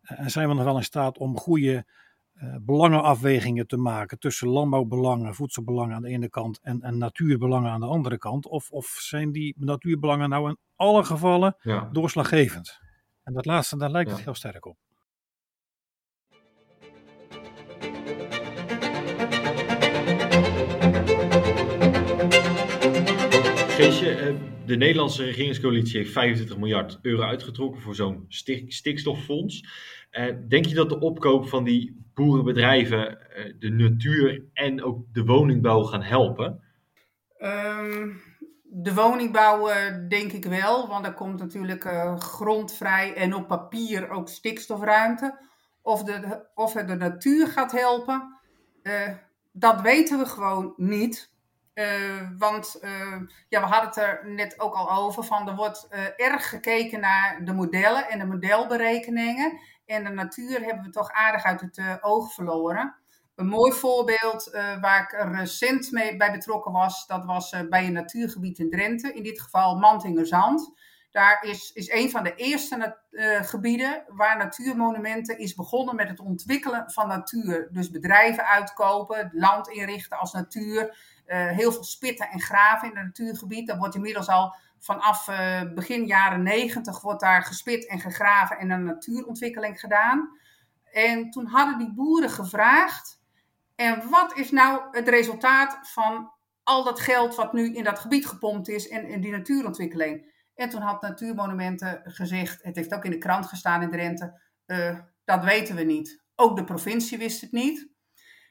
En 0.00 0.30
zijn 0.30 0.48
we 0.48 0.54
nog 0.54 0.64
wel 0.64 0.76
in 0.76 0.84
staat 0.84 1.18
om 1.18 1.38
goede 1.38 1.86
uh, 2.34 2.56
belangenafwegingen 2.60 3.66
te 3.66 3.76
maken 3.76 4.18
tussen 4.18 4.48
landbouwbelangen, 4.48 5.34
voedselbelangen 5.34 5.94
aan 5.96 6.02
de 6.02 6.08
ene 6.08 6.28
kant 6.28 6.60
en, 6.60 6.80
en 6.80 6.98
natuurbelangen 6.98 7.70
aan 7.70 7.80
de 7.80 7.86
andere 7.86 8.18
kant? 8.18 8.46
Of, 8.46 8.70
of 8.70 8.86
zijn 8.86 9.32
die 9.32 9.54
natuurbelangen 9.58 10.28
nou 10.28 10.48
in 10.48 10.58
alle 10.76 11.04
gevallen 11.04 11.56
doorslaggevend? 11.92 12.80
En 13.22 13.32
dat 13.32 13.46
laatste, 13.46 13.76
daar 13.76 13.90
lijkt 13.90 14.10
het 14.10 14.20
heel 14.20 14.34
sterk 14.34 14.66
op. 14.66 14.76
Geesje, 23.74 24.14
eh, 24.14 24.34
de 24.66 24.76
Nederlandse 24.76 25.24
regeringscoalitie 25.24 25.98
heeft 25.98 26.12
25 26.12 26.56
miljard 26.56 26.98
euro 27.02 27.22
uitgetrokken 27.22 27.80
voor 27.80 27.94
zo'n 27.94 28.24
stikstoffonds. 28.68 29.64
Eh, 30.10 30.34
denk 30.48 30.64
je 30.66 30.74
dat 30.74 30.88
de 30.88 30.98
opkoop 31.00 31.48
van 31.48 31.64
die 31.64 32.10
boerenbedrijven 32.14 33.30
eh, 33.30 33.54
de 33.58 33.70
natuur 33.70 34.44
en 34.52 34.82
ook 34.82 35.04
de 35.12 35.24
woningbouw 35.24 35.82
gaan 35.82 36.02
helpen? 36.02 36.62
Ehm, 37.38 38.12
de 38.62 38.94
woningbouw 38.94 39.68
denk 40.08 40.32
ik 40.32 40.44
wel, 40.44 40.88
want 40.88 41.06
er 41.06 41.14
komt 41.14 41.38
natuurlijk 41.38 42.14
grondvrij 42.18 43.14
en 43.14 43.34
op 43.34 43.48
papier 43.48 44.10
ook 44.10 44.28
stikstofruimte. 44.28 45.38
Of, 45.82 46.02
de, 46.02 46.46
of 46.54 46.74
het 46.74 46.88
de 46.88 46.96
natuur 46.96 47.46
gaat 47.46 47.72
helpen, 47.72 48.38
dat 49.52 49.80
weten 49.80 50.18
we 50.18 50.26
gewoon 50.26 50.74
niet. 50.76 51.33
Uh, 51.74 52.28
want 52.38 52.78
uh, 52.82 53.20
ja, 53.48 53.60
we 53.60 53.66
hadden 53.66 53.88
het 53.88 53.96
er 53.96 54.20
net 54.30 54.60
ook 54.60 54.74
al 54.74 54.90
over. 54.90 55.24
Van 55.24 55.48
er 55.48 55.54
wordt 55.54 55.88
uh, 55.90 56.26
erg 56.26 56.48
gekeken 56.48 57.00
naar 57.00 57.40
de 57.44 57.52
modellen 57.52 58.08
en 58.08 58.18
de 58.18 58.24
modelberekeningen. 58.24 59.60
En 59.86 60.04
de 60.04 60.10
natuur 60.10 60.60
hebben 60.60 60.84
we 60.84 60.90
toch 60.90 61.10
aardig 61.10 61.44
uit 61.44 61.60
het 61.60 61.98
oog 62.00 62.32
verloren. 62.32 62.94
Een 63.34 63.46
mooi 63.46 63.72
voorbeeld 63.72 64.50
waar 64.80 65.02
ik 65.02 65.36
recent 65.36 65.90
mee 65.90 66.16
bij 66.16 66.32
betrokken 66.32 66.72
was, 66.72 67.06
dat 67.06 67.24
was 67.24 67.56
bij 67.68 67.86
een 67.86 67.92
natuurgebied 67.92 68.58
in 68.58 68.70
Drenthe. 68.70 69.12
In 69.12 69.22
dit 69.22 69.40
geval 69.40 69.76
Mantingerzand. 69.76 70.72
Daar 71.14 71.44
is, 71.44 71.72
is 71.72 71.90
een 71.90 72.10
van 72.10 72.24
de 72.24 72.34
eerste 72.34 72.96
gebieden 73.42 74.04
waar 74.08 74.36
Natuurmonumenten 74.36 75.38
is 75.38 75.54
begonnen 75.54 75.96
met 75.96 76.08
het 76.08 76.20
ontwikkelen 76.20 76.90
van 76.90 77.08
natuur. 77.08 77.68
Dus 77.72 77.90
bedrijven 77.90 78.46
uitkopen, 78.46 79.30
land 79.32 79.68
inrichten 79.68 80.18
als 80.18 80.32
natuur 80.32 80.96
uh, 81.26 81.50
heel 81.50 81.72
veel 81.72 81.84
spitten 81.84 82.28
en 82.28 82.40
graven 82.40 82.90
in 82.90 82.96
het 82.96 83.04
natuurgebied. 83.04 83.66
Dat 83.66 83.78
wordt 83.78 83.94
inmiddels 83.94 84.28
al 84.28 84.54
vanaf 84.78 85.28
uh, 85.28 85.62
begin 85.74 86.06
jaren 86.06 86.42
negentig 86.42 87.00
wordt 87.00 87.20
daar 87.20 87.42
gespit 87.42 87.88
en 87.88 88.00
gegraven 88.00 88.58
en 88.58 88.70
een 88.70 88.84
natuurontwikkeling 88.84 89.80
gedaan. 89.80 90.38
En 90.92 91.30
toen 91.30 91.46
hadden 91.46 91.78
die 91.78 91.94
boeren 91.94 92.30
gevraagd, 92.30 93.20
en 93.76 94.10
wat 94.10 94.36
is 94.36 94.50
nou 94.50 94.82
het 94.90 95.08
resultaat 95.08 95.78
van 95.82 96.32
al 96.62 96.84
dat 96.84 97.00
geld 97.00 97.34
wat 97.34 97.52
nu 97.52 97.74
in 97.74 97.84
dat 97.84 97.98
gebied 97.98 98.26
gepompt 98.26 98.68
is 98.68 98.88
en 98.88 99.08
in 99.08 99.20
die 99.20 99.32
natuurontwikkeling? 99.32 100.32
En 100.54 100.68
toen 100.68 100.80
had 100.80 101.02
Natuurmonumenten 101.02 102.00
gezegd, 102.04 102.62
het 102.62 102.76
heeft 102.76 102.94
ook 102.94 103.04
in 103.04 103.10
de 103.10 103.18
krant 103.18 103.46
gestaan 103.46 103.82
in 103.82 103.90
Drenthe, 103.90 104.40
uh, 104.66 104.98
dat 105.24 105.44
weten 105.44 105.74
we 105.76 105.82
niet. 105.82 106.22
Ook 106.34 106.56
de 106.56 106.64
provincie 106.64 107.18
wist 107.18 107.40
het 107.40 107.52
niet. 107.52 107.88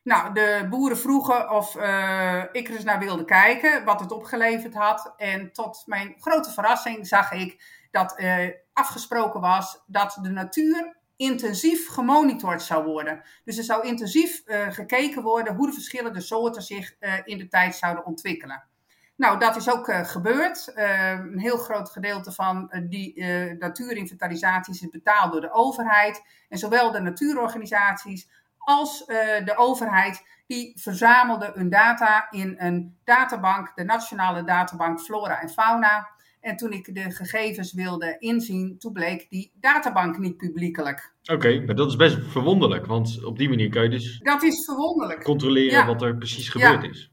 Nou, 0.04 0.34
de 0.34 0.68
boeren 0.70 0.98
vroegen 0.98 1.52
of 1.52 1.76
uh, 1.76 2.44
ik 2.52 2.68
er 2.68 2.76
eens 2.76 2.84
naar 2.84 3.00
wilde 3.00 3.26
kijken, 3.26 3.86
wat 3.86 4.00
het 4.00 4.12
opgeleverd 4.12 4.74
had. 4.74 5.14
En 5.18 5.52
tot 5.52 5.84
mijn 5.86 6.16
grote 6.18 6.52
verrassing 6.52 7.08
zag 7.08 7.32
ik 7.32 7.64
dat 7.92 8.20
uh, 8.20 8.48
afgesproken 8.74 9.42
was 9.42 9.84
dat 9.88 10.18
de 10.22 10.30
natuur 10.30 10.98
intensief 11.16 11.88
gemonitord 11.88 12.62
zou 12.62 12.86
worden. 12.86 13.24
Dus 13.44 13.58
er 13.58 13.64
zou 13.64 13.88
intensief 13.88 14.42
gekeken 14.70 15.22
worden 15.22 15.56
hoe 15.56 15.68
de 15.68 15.74
verschillende 15.74 16.22
soorten 16.22 16.62
zich 16.62 16.96
in 17.24 17.38
de 17.38 17.48
tijd 17.48 17.76
zouden 17.76 18.06
ontwikkelen. 18.06 18.68
Nou, 19.16 19.40
dat 19.40 19.56
is 19.56 19.72
ook 19.72 19.94
gebeurd. 19.94 20.72
een 20.76 21.40
heel 21.40 21.58
groot 21.58 21.90
gedeelte 21.90 22.32
van 22.32 22.72
die 22.90 23.26
natuurinventarisaties 23.60 24.82
is 24.82 24.90
betaald 24.90 25.32
door 25.32 25.42
de 25.42 25.54
overheid. 25.54 26.22
En 26.50 26.58
zowel 26.58 26.92
de 26.92 27.00
natuurorganisaties 27.00 28.30
als 28.58 29.06
de 29.46 29.54
overheid, 29.56 30.24
die 30.48 30.80
verzamelde 30.80 31.52
hun 31.54 31.70
data 31.70 32.28
in 32.30 32.56
een 32.58 32.98
databank, 33.04 33.72
de 33.76 33.84
Nationale 33.84 34.44
Databank 34.44 35.00
Flora 35.00 35.42
en 35.42 35.50
Fauna. 35.50 36.10
En 36.40 36.56
toen 36.56 36.72
ik 36.72 36.96
de 36.96 37.12
gegevens 37.12 37.74
wilde 37.74 38.16
inzien, 38.20 38.78
toen 38.78 38.94
bleek 38.94 39.30
die 39.30 39.52
databank 39.60 40.18
niet 40.18 40.38
publiekelijk. 40.38 41.14
Oké, 41.32 41.62
maar 41.66 41.76
dat 41.76 41.90
is 41.90 41.96
best 41.96 42.18
verwonderlijk, 42.28 42.86
want 42.86 43.24
op 43.24 43.38
die 43.38 43.50
manier 43.50 43.70
kan 43.70 43.84
je 43.84 43.90
dus. 43.90 44.20
Dat 44.20 44.44
is 44.44 44.66
verwonderlijk. 44.66 45.24
Controleren 45.24 45.86
wat 45.86 46.02
er 46.02 46.18
precies 46.18 46.50
gebeurd 46.50 46.84
ja. 46.84 46.90
is. 46.90 47.13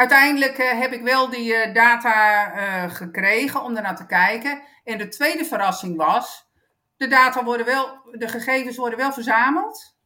Uiteindelijk 0.00 0.58
uh, 0.58 0.80
heb 0.80 0.92
ik 0.92 1.02
wel 1.02 1.30
die 1.30 1.52
uh, 1.52 1.74
data 1.74 2.46
uh, 2.54 2.94
gekregen 2.94 3.62
om 3.62 3.76
ernaar 3.76 3.96
te 3.96 4.06
kijken. 4.06 4.62
En 4.84 4.98
de 4.98 5.08
tweede 5.08 5.44
verrassing 5.44 5.96
was: 5.96 6.50
de 6.96 7.06
data 7.06 7.44
worden 7.44 7.66
wel, 7.66 8.00
de 8.12 8.28
gegevens 8.28 8.76
worden 8.76 8.98
wel 8.98 9.12
verzameld. 9.12 9.96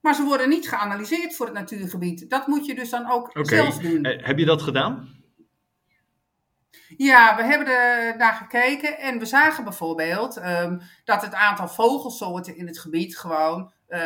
Maar 0.00 0.14
ze 0.14 0.22
worden 0.22 0.48
niet 0.48 0.68
geanalyseerd 0.68 1.36
voor 1.36 1.46
het 1.46 1.54
natuurgebied. 1.54 2.30
Dat 2.30 2.46
moet 2.46 2.66
je 2.66 2.74
dus 2.74 2.90
dan 2.90 3.10
ook 3.10 3.30
zelf 3.32 3.78
doen. 3.78 4.06
Uh, 4.06 4.26
heb 4.26 4.38
je 4.38 4.44
dat 4.44 4.62
gedaan? 4.62 5.22
Ja, 6.96 7.36
we 7.36 7.42
hebben 7.42 7.66
er 7.66 8.16
naar 8.16 8.34
gekeken 8.34 8.98
en 8.98 9.18
we 9.18 9.26
zagen 9.26 9.64
bijvoorbeeld 9.64 10.36
um, 10.36 10.80
dat 11.04 11.22
het 11.22 11.34
aantal 11.34 11.68
vogelsoorten 11.68 12.56
in 12.56 12.66
het 12.66 12.78
gebied 12.78 13.18
gewoon 13.18 13.72
uh, 13.88 14.00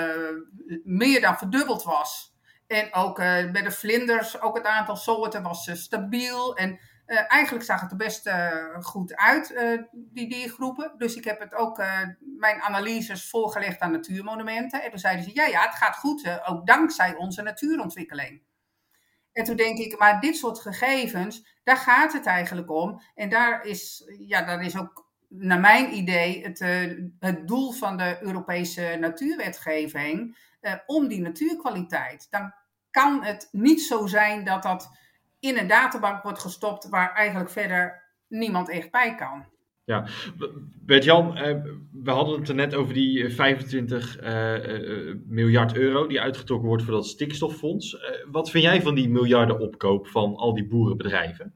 meer 0.85 1.21
dan 1.21 1.39
verdubbeld 1.39 1.83
was. 1.83 2.37
En 2.69 2.95
ook 2.95 3.19
uh, 3.19 3.51
bij 3.51 3.63
de 3.63 3.71
vlinders, 3.71 4.41
ook 4.41 4.57
het 4.57 4.67
aantal 4.67 4.97
soorten 4.97 5.43
was 5.43 5.71
stabiel. 5.73 6.57
En 6.57 6.79
uh, 7.07 7.33
eigenlijk 7.33 7.65
zag 7.65 7.81
het 7.81 7.91
er 7.91 7.97
best 7.97 8.31
goed 8.81 9.17
uit, 9.17 9.51
uh, 9.51 9.83
die 9.93 10.29
diergroepen. 10.29 10.95
Dus 10.99 11.17
ik 11.17 11.25
heb 11.25 11.41
het 11.41 11.55
ook, 11.55 11.83
mijn 12.39 12.61
analyses 12.61 13.29
voorgelegd 13.29 13.81
aan 13.81 13.93
natuurmonumenten. 13.93 14.83
En 14.83 14.91
toen 14.91 14.99
zeiden 14.99 15.25
ze, 15.25 15.31
ja, 15.35 15.47
ja, 15.47 15.63
het 15.63 15.75
gaat 15.75 15.97
goed, 15.97 16.41
ook 16.47 16.67
dankzij 16.67 17.15
onze 17.15 17.43
natuurontwikkeling. 17.43 18.43
En 19.33 19.45
toen 19.45 19.57
denk 19.57 19.79
ik, 19.79 19.99
maar 19.99 20.21
dit 20.21 20.37
soort 20.37 20.61
gegevens, 20.61 21.47
daar 21.65 21.77
gaat 21.77 22.13
het 22.13 22.27
eigenlijk 22.27 22.71
om. 22.71 23.03
En 23.15 23.29
daar 23.29 23.65
is, 23.65 24.11
ja, 24.19 24.43
daar 24.43 24.63
is 24.63 24.79
ook 24.79 25.07
naar 25.29 25.61
mijn 25.61 25.95
idee, 25.95 26.43
het, 26.43 26.59
het 27.19 27.49
doel 27.49 27.73
van 27.73 27.97
de 27.97 28.19
Europese 28.21 28.97
natuurwetgeving 29.01 30.37
om 30.87 31.09
die 31.09 31.21
natuurkwaliteit. 31.21 32.27
Dan 32.31 32.53
kan 32.91 33.23
het 33.23 33.49
niet 33.53 33.83
zo 33.83 34.07
zijn 34.07 34.45
dat 34.45 34.63
dat 34.63 34.91
in 35.41 35.59
een 35.59 35.67
databank 35.67 36.23
wordt 36.23 36.39
gestopt 36.39 36.89
waar 36.89 37.15
eigenlijk 37.15 37.51
verder 37.51 38.03
niemand 38.29 38.69
echt 38.69 38.91
bij 38.91 39.15
kan. 39.15 39.45
Ja, 39.85 40.07
Bert-Jan, 40.85 41.37
eh, 41.37 41.57
we 41.93 42.11
hadden 42.11 42.39
het 42.39 42.49
er 42.49 42.55
net 42.55 42.75
over 42.75 42.95
die 42.95 43.29
25 43.29 44.21
uh, 44.21 44.29
uh, 44.55 45.15
miljard 45.27 45.77
euro 45.77 46.07
die 46.07 46.21
uitgetrokken 46.21 46.69
wordt 46.69 46.83
voor 46.83 46.93
dat 46.93 47.07
stikstoffonds. 47.07 47.97
wat 48.31 48.51
vind 48.51 48.65
jij 48.65 48.83
van 48.83 48.95
die 48.95 49.09
miljarden 49.09 49.61
opkoop 49.61 50.07
van 50.07 50.37
al 50.37 50.55
die 50.55 50.67
boerenbedrijven? 50.67 51.55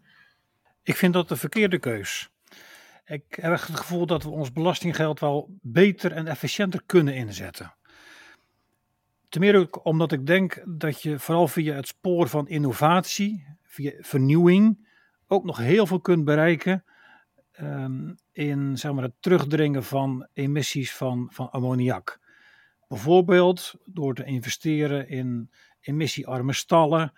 Ik 0.83 0.97
vind 0.97 1.13
dat 1.13 1.29
de 1.29 1.37
verkeerde 1.37 1.79
keus. 1.79 2.31
Ik 3.05 3.25
heb 3.29 3.53
echt 3.53 3.69
het 3.69 3.77
gevoel 3.77 4.07
dat 4.07 4.23
we 4.23 4.31
ons 4.31 4.53
belastinggeld 4.53 5.21
wel 5.21 5.59
beter 5.63 6.13
en 6.13 6.27
efficiënter 6.27 6.83
kunnen 6.87 7.15
inzetten. 7.15 7.75
Ten 9.33 9.57
ook 9.57 9.85
omdat 9.85 10.13
ik 10.13 10.27
denk 10.27 10.63
dat 10.67 11.03
je 11.03 11.19
vooral 11.19 11.49
via 11.49 11.75
het 11.75 11.87
spoor 11.87 12.29
van 12.29 12.49
innovatie, 12.49 13.47
via 13.63 13.93
vernieuwing, 14.01 14.89
ook 15.27 15.45
nog 15.45 15.57
heel 15.57 15.87
veel 15.87 16.01
kunt 16.01 16.25
bereiken 16.25 16.85
um, 17.61 18.19
in 18.33 18.79
zeg 18.79 18.93
maar, 18.93 19.03
het 19.03 19.15
terugdringen 19.21 19.85
van 19.85 20.27
emissies 20.33 20.95
van, 20.95 21.29
van 21.31 21.51
ammoniak. 21.51 22.21
Bijvoorbeeld 22.89 23.75
door 23.85 24.15
te 24.15 24.25
investeren 24.25 25.09
in 25.09 25.51
emissiearme 25.81 26.53
stallen 26.53 27.13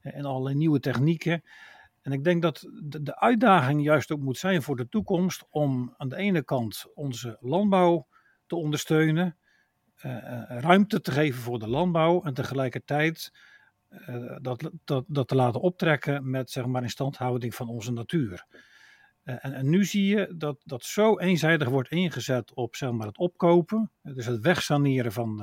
en 0.00 0.24
allerlei 0.24 0.54
nieuwe 0.54 0.80
technieken. 0.80 1.42
En 2.02 2.12
ik 2.12 2.24
denk 2.24 2.42
dat 2.42 2.66
de, 2.82 3.16
uitdaging 3.18 3.82
juist 3.82 4.12
ook 4.12 4.20
moet 4.20 4.38
zijn 4.38 4.62
voor 4.62 4.76
de 4.76 4.88
toekomst 4.88 5.46
om 5.50 5.94
aan 5.96 6.08
de 6.08 6.16
ene 6.16 6.42
kant 6.42 6.86
onze 6.94 7.36
landbouw 7.40 8.06
te 8.46 8.56
ondersteunen, 8.56 9.36
ruimte 10.48 11.00
te 11.00 11.12
geven 11.12 11.40
voor 11.40 11.58
de 11.58 11.68
landbouw 11.68 12.22
en 12.22 12.34
tegelijkertijd 12.34 13.30
uh, 13.90 14.36
dat, 14.40 14.70
dat, 14.84 15.04
dat 15.08 15.28
te 15.28 15.34
laten 15.34 15.60
optrekken 15.60 16.30
met 16.30 16.50
zeg 16.50 16.66
maar 16.66 16.82
instandhouding 16.82 17.54
van 17.54 17.68
onze 17.68 17.92
natuur. 17.92 18.46
Eh, 19.22 19.44
en, 19.44 19.52
en, 19.52 19.68
nu 19.68 19.84
zie 19.84 20.06
je 20.06 20.34
dat 20.36 20.60
dat 20.64 20.84
zo 20.84 21.18
eenzijdig 21.18 21.68
wordt 21.68 21.90
ingezet 21.90 22.54
op 22.54 22.76
zeg 22.76 22.90
maar, 22.90 23.06
het 23.06 23.18
opkopen, 23.18 23.90
dus 24.02 24.26
het 24.26 24.40
wegsaneren 24.40 25.12
van 25.12 25.42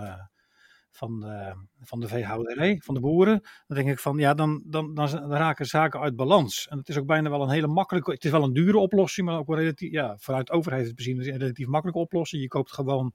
van 0.98 1.20
de, 1.20 1.54
van 1.80 2.00
de 2.00 2.08
veehouderij, 2.08 2.82
van 2.84 2.94
de 2.94 3.00
boeren. 3.00 3.42
Dan 3.68 3.78
denk 3.78 3.90
ik 3.90 4.00
van 4.00 4.18
ja, 4.18 4.34
dan, 4.34 4.64
dan, 4.66 4.94
dan, 4.94 5.10
raken 5.32 5.66
zaken 5.66 6.00
uit 6.00 6.16
balans. 6.16 6.68
En 6.68 6.78
het 6.78 6.90
is 6.90 6.98
ook 6.98 7.06
bijna 7.06 7.30
wel 7.30 7.42
een 7.42 7.50
hele 7.50 7.68
makkelijke, 7.68 8.12
het 8.12 8.26
is 8.26 8.32
wel 8.32 8.44
een 8.44 8.54
dure 8.54 8.78
oplossing, 8.78 9.28
maar 9.28 9.38
ook 9.38 9.48
wel 9.48 9.58
relatief, 9.58 9.92
ja, 9.92 10.18
vanuit 10.18 10.48
de 10.48 10.54
overheid 10.54 10.96
bezien 10.96 11.18
een 11.18 11.38
relatief 11.38 11.68
makkelijke 11.68 12.02
oplossing. 12.02 12.42
Je 12.42 12.48
koopt 12.48 12.72
gewoon 12.72 13.14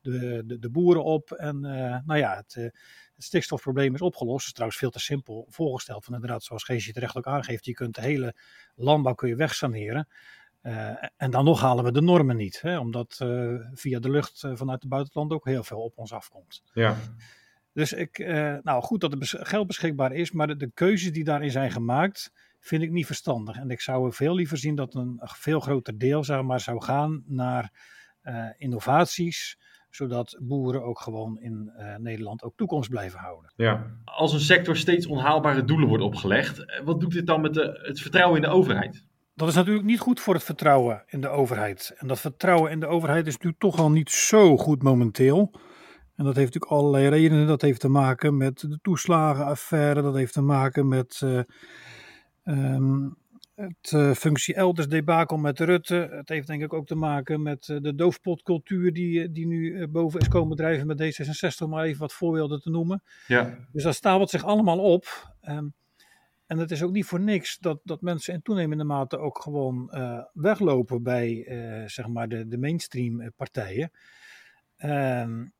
de, 0.00 0.42
de, 0.46 0.58
de 0.58 0.70
boeren 0.70 1.04
op 1.04 1.30
en 1.30 1.56
uh, 1.64 1.98
nou 2.04 2.18
ja, 2.18 2.36
het, 2.36 2.54
uh, 2.58 2.64
het 3.14 3.24
stikstofprobleem 3.24 3.94
is 3.94 4.00
opgelost. 4.00 4.38
Het 4.38 4.46
is 4.46 4.52
trouwens 4.52 4.78
veel 4.78 4.90
te 4.90 5.00
simpel 5.00 5.46
voorgesteld. 5.50 6.04
Van 6.04 6.14
inderdaad, 6.14 6.44
zoals 6.44 6.64
Geesje 6.64 6.92
terecht 6.92 7.16
ook 7.16 7.26
aangeeft, 7.26 7.64
je 7.64 7.72
kunt 7.72 7.94
de 7.94 8.00
hele 8.00 8.34
landbouw 8.74 9.14
kun 9.14 9.28
je 9.28 9.36
wegsaneren. 9.36 10.08
Uh, 10.66 10.90
en 11.16 11.30
dan 11.30 11.44
nog 11.44 11.60
halen 11.60 11.84
we 11.84 11.92
de 11.92 12.02
normen 12.02 12.36
niet, 12.36 12.60
hè, 12.60 12.78
omdat 12.78 13.20
uh, 13.22 13.60
via 13.72 13.98
de 13.98 14.10
lucht 14.10 14.42
uh, 14.42 14.52
vanuit 14.54 14.80
het 14.80 14.90
buitenland 14.90 15.32
ook 15.32 15.44
heel 15.44 15.62
veel 15.62 15.82
op 15.82 15.98
ons 15.98 16.12
afkomt. 16.12 16.62
Ja. 16.72 16.96
Dus 17.72 17.92
ik, 17.92 18.18
nou 18.62 18.82
goed 18.82 19.00
dat 19.00 19.12
er 19.12 19.46
geld 19.46 19.66
beschikbaar 19.66 20.12
is, 20.12 20.32
maar 20.32 20.46
de, 20.46 20.56
de, 20.56 20.70
keuzes 20.74 21.12
die 21.12 21.24
daarin 21.24 21.50
zijn 21.50 21.70
gemaakt, 21.70 22.32
vind 22.60 22.82
ik 22.82 22.90
niet 22.90 23.06
verstandig. 23.06 23.56
En 23.56 23.70
ik 23.70 23.80
zou 23.80 24.12
veel 24.12 24.34
liever 24.34 24.58
zien 24.58 24.74
dat 24.74 24.94
een 24.94 25.20
veel 25.22 25.60
groter 25.60 25.98
deel 25.98 26.24
zeg 26.24 26.42
maar, 26.42 26.60
zou 26.60 26.82
gaan 26.82 27.22
naar 27.26 27.72
innovaties, 28.56 29.58
zodat 29.94 30.38
boeren 30.40 30.84
ook 30.84 31.00
gewoon 31.00 31.40
in 31.40 31.72
uh, 31.78 31.96
Nederland 31.96 32.42
ook 32.42 32.56
toekomst 32.56 32.90
blijven 32.90 33.18
houden. 33.18 33.52
Ja. 33.56 33.86
Als 34.04 34.32
een 34.32 34.40
sector 34.40 34.76
steeds 34.76 35.06
onhaalbare 35.06 35.64
doelen 35.64 35.88
wordt 35.88 36.04
opgelegd, 36.04 36.64
eh, 36.64 36.84
wat 36.84 37.00
doet 37.00 37.12
dit 37.12 37.26
dan 37.26 37.40
met 37.40 37.54
de, 37.54 37.80
het 37.82 38.00
vertrouwen 38.00 38.36
in 38.36 38.42
de 38.42 38.54
overheid? 38.54 39.06
Dat 39.34 39.48
is 39.48 39.54
natuurlijk 39.54 39.86
niet 39.86 40.00
goed 40.00 40.20
voor 40.20 40.34
het 40.34 40.42
vertrouwen 40.42 41.02
in 41.06 41.20
de 41.20 41.28
overheid. 41.28 41.94
En 41.96 42.06
dat 42.06 42.20
vertrouwen 42.20 42.70
in 42.70 42.80
de 42.80 42.86
overheid 42.86 43.26
is 43.26 43.38
nu 43.38 43.54
toch 43.58 43.78
al 43.78 43.90
niet 43.90 44.10
zo 44.10 44.56
goed 44.56 44.82
momenteel. 44.82 45.50
En 46.16 46.24
dat 46.24 46.36
heeft 46.36 46.54
natuurlijk 46.54 46.72
allerlei 46.72 47.08
redenen. 47.08 47.46
Dat 47.46 47.62
heeft 47.62 47.80
te 47.80 47.88
maken 47.88 48.36
met 48.36 48.60
de 48.60 48.78
toeslagenaffaire. 48.82 50.02
Dat 50.02 50.14
heeft 50.14 50.32
te 50.32 50.42
maken 50.42 50.88
met 50.88 51.20
uh, 51.24 51.40
um, 52.44 53.16
het 53.54 53.92
uh, 53.94 54.12
functie 54.12 54.54
elders 54.54 54.88
debakel 54.88 55.36
met 55.36 55.60
Rutte. 55.60 56.08
Het 56.10 56.28
heeft 56.28 56.46
denk 56.46 56.62
ik 56.62 56.72
ook 56.72 56.86
te 56.86 56.94
maken 56.94 57.42
met 57.42 57.68
uh, 57.68 57.80
de 57.80 57.94
doofpotcultuur 57.94 58.92
die, 58.92 59.22
eh, 59.22 59.28
die 59.32 59.46
nu 59.46 59.88
boven 59.88 60.20
is 60.20 60.28
komen 60.28 60.56
drijven 60.56 60.86
met 60.86 61.02
D66, 61.02 61.68
maar 61.68 61.84
even 61.84 62.00
wat 62.00 62.12
voorbeelden 62.12 62.60
te 62.60 62.70
noemen. 62.70 63.02
Ja. 63.26 63.58
Dus 63.72 63.82
dat 63.82 63.94
stapelt 63.94 64.30
zich 64.30 64.44
allemaal 64.44 64.78
op. 64.78 65.34
Um, 65.48 65.74
en 66.46 66.58
het 66.58 66.70
is 66.70 66.82
ook 66.82 66.92
niet 66.92 67.04
voor 67.04 67.20
niks 67.20 67.58
dat, 67.58 67.80
dat 67.84 68.00
mensen 68.00 68.34
in 68.34 68.42
toenemende 68.42 68.84
mate 68.84 69.18
ook 69.18 69.42
gewoon 69.42 69.90
weglopen 70.32 71.02
bij 71.02 71.44
zeg 71.86 72.08
maar 72.08 72.28
de, 72.28 72.48
de 72.48 72.58
mainstream 72.58 73.32
partijen. 73.36 73.90
Um, 74.84 75.52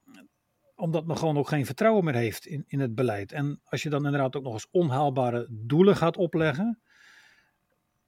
omdat 0.74 1.06
men 1.06 1.16
gewoon 1.16 1.38
ook 1.38 1.48
geen 1.48 1.66
vertrouwen 1.66 2.04
meer 2.04 2.14
heeft 2.14 2.46
in, 2.46 2.64
in 2.66 2.80
het 2.80 2.94
beleid. 2.94 3.32
En 3.32 3.60
als 3.64 3.82
je 3.82 3.90
dan 3.90 4.04
inderdaad 4.04 4.36
ook 4.36 4.42
nog 4.42 4.52
eens 4.52 4.68
onhaalbare 4.70 5.46
doelen 5.50 5.96
gaat 5.96 6.16
opleggen 6.16 6.78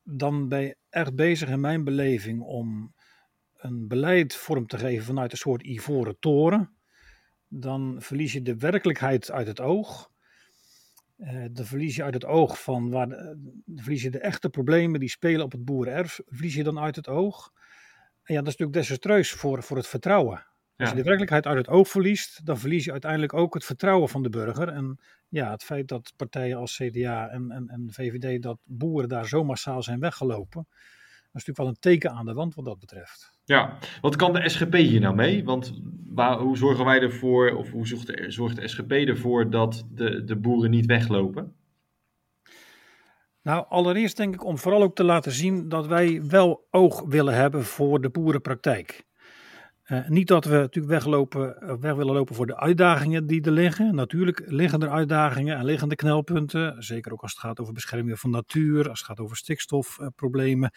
dan 0.08 0.48
ben 0.48 0.60
je 0.60 0.76
echt 0.90 1.14
bezig 1.14 1.48
in 1.48 1.60
mijn 1.60 1.84
beleving 1.84 2.42
om 2.42 2.94
een 3.56 3.88
beleid 3.88 4.34
vorm 4.34 4.66
te 4.66 4.78
geven 4.78 5.04
vanuit 5.04 5.32
een 5.32 5.38
soort 5.38 5.62
ivoren 5.62 6.18
toren. 6.18 6.76
Dan 7.48 7.96
verlies 7.98 8.32
je 8.32 8.42
de 8.42 8.56
werkelijkheid 8.56 9.30
uit 9.30 9.46
het 9.46 9.60
oog. 9.60 10.10
Uh, 11.18 11.44
dan 11.50 11.64
verlies 11.64 11.96
je 11.96 12.02
uit 12.02 12.14
het 12.14 12.24
oog 12.24 12.62
van 12.62 12.90
waar 12.90 13.08
de, 13.08 13.14
dan 13.64 13.82
verlies 13.84 14.02
je 14.02 14.10
de 14.10 14.18
echte 14.18 14.48
problemen 14.48 15.00
die 15.00 15.08
spelen 15.08 15.44
op 15.44 15.52
het 15.52 15.64
boerenerf, 15.64 16.20
verlies 16.26 16.54
je 16.54 16.62
dan 16.62 16.78
uit 16.78 16.96
het 16.96 17.08
oog. 17.08 17.52
En 18.22 18.34
ja, 18.34 18.40
dat 18.40 18.52
is 18.52 18.56
natuurlijk 18.56 18.72
desastreus 18.72 19.32
voor, 19.32 19.62
voor 19.62 19.76
het 19.76 19.86
vertrouwen. 19.86 20.46
Als 20.76 20.88
je 20.88 20.94
de 20.96 21.02
werkelijkheid 21.02 21.46
uit 21.46 21.56
het 21.56 21.68
oog 21.68 21.88
verliest, 21.88 22.46
dan 22.46 22.58
verlies 22.58 22.84
je 22.84 22.92
uiteindelijk 22.92 23.34
ook 23.34 23.54
het 23.54 23.64
vertrouwen 23.64 24.08
van 24.08 24.22
de 24.22 24.28
burger. 24.28 24.68
En 24.68 25.00
ja, 25.28 25.50
het 25.50 25.62
feit 25.62 25.88
dat 25.88 26.12
partijen 26.16 26.56
als 26.56 26.76
CDA 26.76 27.28
en, 27.28 27.50
en, 27.50 27.68
en 27.68 27.88
VVD, 27.92 28.42
dat 28.42 28.58
boeren 28.64 29.08
daar 29.08 29.26
zo 29.26 29.44
massaal 29.44 29.82
zijn 29.82 30.00
weggelopen, 30.00 30.66
dat 30.68 31.44
is 31.44 31.46
natuurlijk 31.46 31.58
wel 31.58 31.68
een 31.68 31.78
teken 31.78 32.10
aan 32.10 32.26
de 32.26 32.32
wand 32.32 32.54
wat 32.54 32.64
dat 32.64 32.78
betreft. 32.78 33.35
Ja, 33.46 33.78
wat 34.00 34.16
kan 34.16 34.32
de 34.32 34.48
SGP 34.48 34.74
hier 34.74 35.00
nou 35.00 35.14
mee? 35.14 35.44
Want 35.44 35.80
waar, 36.08 36.38
hoe 36.38 36.56
zorgen 36.56 36.84
wij 36.84 37.00
ervoor, 37.00 37.50
of 37.50 37.70
hoe 37.70 37.86
zorgt 37.86 38.06
de, 38.06 38.24
zorgt 38.28 38.56
de 38.56 38.68
SGP 38.68 38.90
ervoor 38.90 39.50
dat 39.50 39.86
de, 39.90 40.24
de 40.24 40.36
boeren 40.36 40.70
niet 40.70 40.86
weglopen? 40.86 41.54
Nou, 43.42 43.64
allereerst 43.68 44.16
denk 44.16 44.34
ik 44.34 44.44
om 44.44 44.58
vooral 44.58 44.82
ook 44.82 44.94
te 44.94 45.04
laten 45.04 45.32
zien 45.32 45.68
dat 45.68 45.86
wij 45.86 46.22
wel 46.22 46.66
oog 46.70 47.04
willen 47.08 47.34
hebben 47.34 47.64
voor 47.64 48.00
de 48.00 48.10
boerenpraktijk. 48.10 49.04
Uh, 49.86 50.08
niet 50.08 50.28
dat 50.28 50.44
we 50.44 50.56
natuurlijk 50.56 50.94
weglopen, 50.94 51.60
eh, 51.60 51.74
weg 51.80 51.94
willen 51.94 52.14
lopen 52.14 52.34
voor 52.34 52.46
de 52.46 52.56
uitdagingen 52.56 53.26
die 53.26 53.42
er 53.42 53.50
liggen. 53.50 53.94
Natuurlijk 53.94 54.42
liggen 54.46 54.82
er 54.82 54.90
uitdagingen 54.90 55.56
en 55.56 55.64
liggen 55.64 55.90
er 55.90 55.96
knelpunten. 55.96 56.82
Zeker 56.82 57.12
ook 57.12 57.22
als 57.22 57.32
het 57.32 57.40
gaat 57.40 57.60
over 57.60 57.72
bescherming 57.72 58.20
van 58.20 58.30
natuur, 58.30 58.88
als 58.88 58.98
het 58.98 59.08
gaat 59.08 59.20
over 59.20 59.36
stikstofproblemen. 59.36 60.70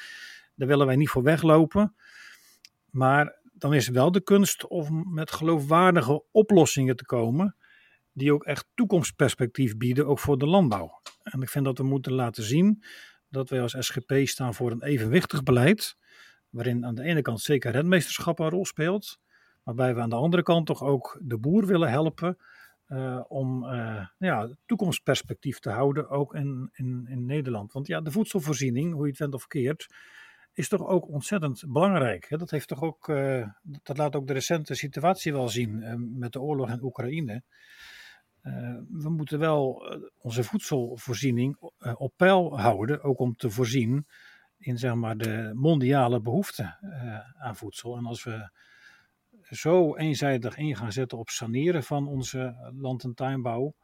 Daar 0.55 0.67
willen 0.67 0.85
wij 0.85 0.95
niet 0.95 1.09
voor 1.09 1.23
weglopen. 1.23 1.95
Maar 2.91 3.39
dan 3.53 3.73
is 3.73 3.87
wel 3.87 4.11
de 4.11 4.21
kunst 4.21 4.67
om 4.67 5.13
met 5.13 5.31
geloofwaardige 5.31 6.23
oplossingen 6.31 6.95
te 6.95 7.05
komen. 7.05 7.55
Die 8.13 8.33
ook 8.33 8.43
echt 8.43 8.67
toekomstperspectief 8.73 9.77
bieden, 9.77 10.07
ook 10.07 10.19
voor 10.19 10.37
de 10.37 10.47
landbouw. 10.47 11.01
En 11.23 11.41
ik 11.41 11.49
vind 11.49 11.65
dat 11.65 11.77
we 11.77 11.83
moeten 11.83 12.13
laten 12.13 12.43
zien 12.43 12.83
dat 13.29 13.49
wij 13.49 13.61
als 13.61 13.75
SGP 13.79 14.13
staan 14.23 14.53
voor 14.53 14.71
een 14.71 14.83
evenwichtig 14.83 15.43
beleid 15.43 15.97
waarin 16.49 16.85
aan 16.85 16.95
de 16.95 17.03
ene 17.03 17.21
kant 17.21 17.41
zeker 17.41 17.71
redmeesterschap 17.71 18.39
een 18.39 18.49
rol 18.49 18.65
speelt, 18.65 19.19
waarbij 19.63 19.95
we 19.95 20.01
aan 20.01 20.09
de 20.09 20.15
andere 20.15 20.43
kant 20.43 20.65
toch 20.65 20.83
ook 20.83 21.19
de 21.21 21.37
boer 21.37 21.65
willen 21.65 21.89
helpen 21.89 22.37
uh, 22.87 23.21
om 23.27 23.63
uh, 23.63 24.05
ja, 24.17 24.49
toekomstperspectief 24.65 25.59
te 25.59 25.69
houden, 25.69 26.09
ook 26.09 26.35
in, 26.35 26.69
in, 26.73 27.05
in 27.09 27.25
Nederland. 27.25 27.71
Want 27.71 27.87
ja, 27.87 28.01
de 28.01 28.11
voedselvoorziening, 28.11 28.93
hoe 28.93 29.03
je 29.03 29.09
het 29.09 29.19
went 29.19 29.33
of 29.33 29.47
keert, 29.47 29.87
is 30.59 30.67
toch 30.69 30.87
ook 30.87 31.07
ontzettend 31.07 31.63
belangrijk. 31.67 32.25
Dat, 32.29 32.51
heeft 32.51 32.67
toch 32.67 32.81
ook, 32.81 33.07
uh, 33.07 33.47
dat 33.63 33.97
laat 33.97 34.15
ook 34.15 34.27
de 34.27 34.33
recente 34.33 34.75
situatie 34.75 35.31
wel 35.31 35.49
zien 35.49 35.83
met 36.17 36.31
de 36.31 36.41
oorlog 36.41 36.69
in 36.69 36.83
Oekraïne. 36.83 37.43
we 38.89 39.09
moeten 39.09 39.39
wel 39.39 39.83
onze 40.17 40.43
voedselvoorziening 40.43 41.57
op 41.93 42.13
peil 42.15 42.59
houden, 42.59 43.03
ook 43.03 43.19
om 43.19 43.35
te 43.35 43.49
voorzien 43.49 44.07
in 44.57 44.77
zeg 44.77 44.93
maar, 44.93 45.17
de 45.17 45.51
mondiale 45.53 46.21
behoefte 46.21 46.77
aan 47.37 47.55
voedsel. 47.55 47.97
En 47.97 48.05
als 48.05 48.23
we 48.23 48.51
zo 49.41 49.95
eenzijdig 49.95 50.57
in 50.57 50.75
gaan 50.75 50.91
zetten 50.91 51.17
op 51.17 51.29
saneren 51.29 51.83
van 51.83 52.07
onze 52.07 52.71
land- 52.75 53.03
en 53.03 53.13
tuinbouw, 53.13 53.75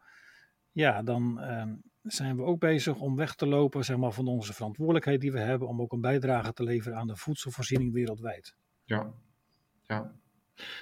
ja, 0.72 1.02
dan 1.02 1.40
zijn 2.06 2.36
we 2.36 2.42
ook 2.42 2.58
bezig 2.58 2.96
om 3.00 3.16
weg 3.16 3.34
te 3.34 3.46
lopen 3.46 3.84
zeg 3.84 3.96
maar, 3.96 4.12
van 4.12 4.26
onze 4.26 4.52
verantwoordelijkheid 4.52 5.20
die 5.20 5.32
we 5.32 5.40
hebben 5.40 5.68
om 5.68 5.80
ook 5.80 5.92
een 5.92 6.00
bijdrage 6.00 6.52
te 6.52 6.62
leveren 6.62 6.98
aan 6.98 7.06
de 7.06 7.16
voedselvoorziening 7.16 7.92
wereldwijd. 7.92 8.56
Ja, 8.84 9.12
ja. 9.82 10.12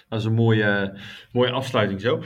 dat 0.09 0.19
is 0.19 0.25
een 0.25 0.35
mooie, 0.35 1.01
mooie 1.33 1.51
afsluiting 1.51 2.01
zo. 2.01 2.23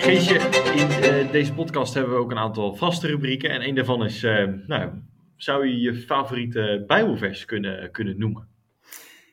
Geesje, 0.00 0.34
in 0.74 1.24
uh, 1.24 1.32
deze 1.32 1.54
podcast 1.54 1.94
hebben 1.94 2.12
we 2.12 2.18
ook 2.18 2.30
een 2.30 2.38
aantal 2.38 2.74
vaste 2.74 3.06
rubrieken. 3.06 3.50
En 3.50 3.68
een 3.68 3.74
daarvan 3.74 4.04
is, 4.04 4.22
uh, 4.22 4.48
nou, 4.66 5.02
zou 5.36 5.66
je 5.66 5.80
je 5.80 5.94
favoriete 5.94 6.84
Bijbelvers 6.86 7.44
kunnen, 7.44 7.90
kunnen 7.90 8.18
noemen? 8.18 8.49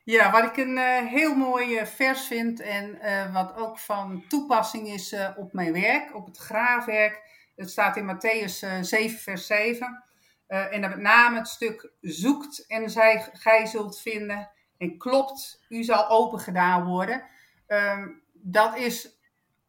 Ja, 0.09 0.31
wat 0.31 0.43
ik 0.43 0.57
een 0.57 0.77
uh, 0.77 1.05
heel 1.05 1.35
mooi 1.35 1.85
vers 1.85 2.27
vind 2.27 2.59
en 2.59 2.99
wat 3.33 3.55
ook 3.55 3.79
van 3.79 4.23
toepassing 4.27 4.87
is 4.87 5.15
op 5.35 5.53
mijn 5.53 5.73
werk, 5.73 6.15
op 6.15 6.25
het 6.25 6.37
graafwerk. 6.37 7.21
Het 7.55 7.69
staat 7.69 7.97
in 7.97 8.15
Matthäus 8.15 8.81
7, 8.81 9.19
vers 9.19 9.47
7. 9.47 10.03
en 10.47 10.81
dan 10.81 10.89
met 10.89 10.99
name 10.99 11.37
het 11.37 11.47
stuk 11.47 11.91
zoekt 12.01 12.65
en 12.67 12.89
zij, 12.89 13.29
gij 13.33 13.65
zult 13.65 14.01
vinden 14.01 14.49
en 14.77 14.97
klopt, 14.97 15.65
u 15.69 15.83
zal 15.83 16.09
open 16.09 16.39
gedaan 16.39 16.85
worden. 16.85 17.23
Ehm, 17.67 18.07
dat 18.33 18.77
is 18.77 19.19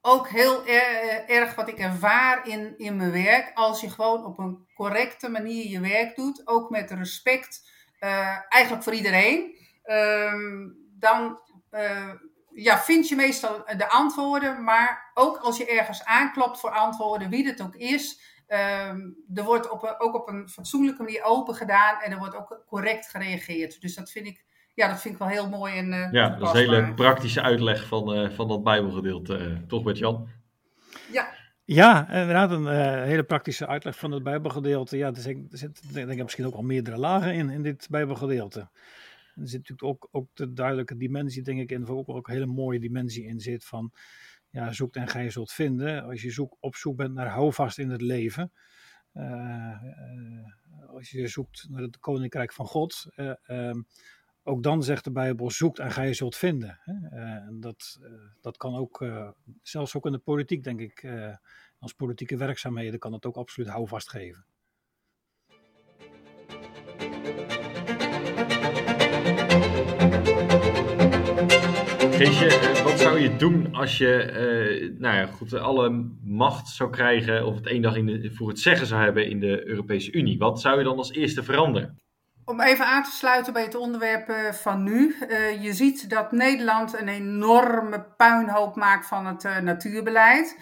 ook 0.01 0.29
heel 0.29 0.66
erg 1.27 1.55
wat 1.55 1.68
ik 1.68 1.79
ervaar 1.79 2.48
in, 2.48 2.74
in 2.77 2.96
mijn 2.96 3.12
werk. 3.12 3.51
Als 3.55 3.81
je 3.81 3.90
gewoon 3.90 4.24
op 4.24 4.38
een 4.38 4.66
correcte 4.74 5.29
manier 5.29 5.68
je 5.68 5.81
werk 5.81 6.16
doet, 6.16 6.46
ook 6.46 6.70
met 6.70 6.90
respect, 6.90 7.70
eigenlijk 8.48 8.83
voor 8.83 8.94
iedereen, 8.94 9.57
um, 9.90 10.77
dan 10.98 11.40
uh, 11.70 12.12
ja, 12.51 12.79
vind 12.79 13.09
je 13.09 13.16
meestal 13.16 13.64
de 13.77 13.88
antwoorden. 13.88 14.64
Maar 14.64 15.11
ook 15.14 15.37
als 15.37 15.57
je 15.57 15.66
ergens 15.66 16.05
aanklopt 16.05 16.61
voor 16.61 16.70
antwoorden, 16.70 17.31
wie 17.31 17.46
het 17.46 17.62
ook 17.62 17.74
is, 17.74 18.20
um, 18.48 19.16
er 19.35 19.44
wordt 19.44 19.70
op 19.70 19.96
ook 19.98 20.14
op 20.14 20.29
een 20.29 20.48
fatsoenlijke 20.48 21.03
manier 21.03 21.22
open 21.22 21.55
gedaan 21.55 22.01
en 22.01 22.12
er 22.12 22.18
wordt 22.18 22.37
ook 22.37 22.64
correct 22.66 23.09
gereageerd. 23.09 23.81
Dus 23.81 23.94
dat 23.94 24.11
vind 24.11 24.27
ik 24.27 24.46
ja, 24.79 24.88
dat 24.88 25.01
vind 25.01 25.14
ik 25.14 25.20
wel 25.20 25.29
heel 25.29 25.48
mooi. 25.48 25.77
En, 25.77 25.92
uh, 25.92 26.12
ja, 26.12 26.29
dat 26.29 26.55
is 26.55 26.61
een 26.61 26.70
hele 26.70 26.94
praktische 26.94 27.42
uitleg 27.42 27.87
van, 27.87 28.18
uh, 28.18 28.31
van 28.31 28.48
dat 28.48 28.62
Bijbelgedeelte, 28.62 29.38
uh, 29.38 29.57
toch 29.66 29.83
Bert-Jan? 29.83 30.29
Ja. 31.12 31.29
Ja, 31.64 32.09
inderdaad, 32.09 32.51
een 32.51 32.66
hele 33.03 33.24
praktische 33.24 33.66
uitleg 33.66 33.98
van 33.98 34.12
het 34.12 34.22
Bijbelgedeelte. 34.22 34.96
Ja, 34.96 35.07
er 35.07 35.46
zitten 35.51 35.92
denk 35.92 36.11
ik 36.11 36.22
misschien 36.22 36.46
ook 36.46 36.55
al 36.55 36.62
meerdere 36.62 36.96
lagen 36.96 37.35
in, 37.35 37.51
in 37.51 37.62
dit 37.62 37.87
Bijbelgedeelte. 37.90 38.68
Er 39.40 39.48
zit 39.48 39.68
natuurlijk 39.68 39.88
ook, 39.88 40.09
ook 40.11 40.29
de 40.35 40.53
duidelijke 40.53 40.96
dimensie, 40.96 41.42
denk 41.42 41.61
ik, 41.61 41.70
in, 41.70 41.85
waar 41.85 41.96
ook, 41.96 42.29
een 42.29 42.35
hele 42.35 42.46
mooie 42.46 42.81
dimensie 42.81 43.24
in 43.24 43.40
zit 43.40 43.64
van, 43.64 43.92
ja, 44.51 44.72
zoekt 44.72 44.96
en 44.96 45.09
gij 45.09 45.31
zult 45.31 45.53
vinden. 45.53 46.05
Als 46.05 46.22
je 46.22 46.48
op 46.61 46.77
zoek 46.77 46.96
bent 46.96 47.14
naar 47.14 47.29
houvast 47.29 47.79
in 47.79 47.90
het 47.90 48.01
leven, 48.01 48.53
als 50.87 51.11
je 51.11 51.29
zoekt 51.29 51.66
naar 51.70 51.83
het 51.83 51.98
Koninkrijk 51.98 52.53
van 52.53 52.66
God, 52.66 53.07
ehm, 53.14 53.83
ook 54.42 54.62
dan 54.62 54.83
zegt 54.83 55.05
de 55.05 55.12
Bijbel, 55.12 55.51
zoekt 55.51 55.79
en 55.79 55.90
gij 55.90 56.14
zult 56.14 56.37
vinden. 56.37 56.79
Uh, 57.12 57.48
dat, 57.51 57.98
dat 58.40 58.57
kan 58.57 58.74
ook, 58.74 59.07
zelfs 59.62 59.94
ook 59.94 60.07
in 60.07 60.12
de 60.12 60.18
politiek, 60.18 60.64
denk 60.64 60.81
ik, 60.81 61.07
als 61.79 61.92
politieke 61.92 62.37
werkzaamheden 62.37 62.98
kan 62.98 63.12
het 63.12 63.27
ook 63.27 63.37
absoluut 63.37 63.70
houvast 63.70 64.11
geven. 64.11 64.44
Geesje, 72.18 72.83
wat 72.85 73.00
zou 73.00 73.20
je 73.20 73.37
doen 73.37 73.74
als 73.74 73.98
je 73.98 74.94
nou 74.98 75.16
ja, 75.16 75.26
goed, 75.26 75.54
alle 75.54 76.11
macht 76.24 76.68
zou 76.68 76.90
krijgen 76.90 77.46
of 77.46 77.54
het 77.54 77.66
één 77.66 77.83
dag 77.83 77.96
in 77.96 78.07
de, 78.07 78.31
voor 78.33 78.48
het 78.48 78.61
zeggen 78.61 78.87
zou 78.87 79.02
hebben 79.02 79.28
in 79.31 79.40
de 79.40 79.68
Europese 79.68 80.12
Unie? 80.12 80.38
Wat 80.38 80.61
zou 80.61 80.78
je 80.78 80.85
dan 80.85 80.96
als 80.96 81.12
eerste 81.12 81.42
veranderen? 81.42 81.96
Om 82.48 82.61
even 82.61 82.87
aan 82.87 83.02
te 83.02 83.11
sluiten 83.11 83.52
bij 83.52 83.62
het 83.62 83.74
onderwerp 83.74 84.28
eh, 84.28 84.52
van 84.52 84.82
nu. 84.82 85.16
Uh, 85.28 85.62
je 85.62 85.74
ziet 85.74 86.11
dat 86.11 86.32
Nederland 86.32 86.98
een 86.98 87.08
enorme 87.08 88.02
puinhoop 88.16 88.76
maakt 88.76 89.06
van 89.06 89.26
het 89.26 89.44
uh, 89.44 89.58
natuurbeleid. 89.58 90.56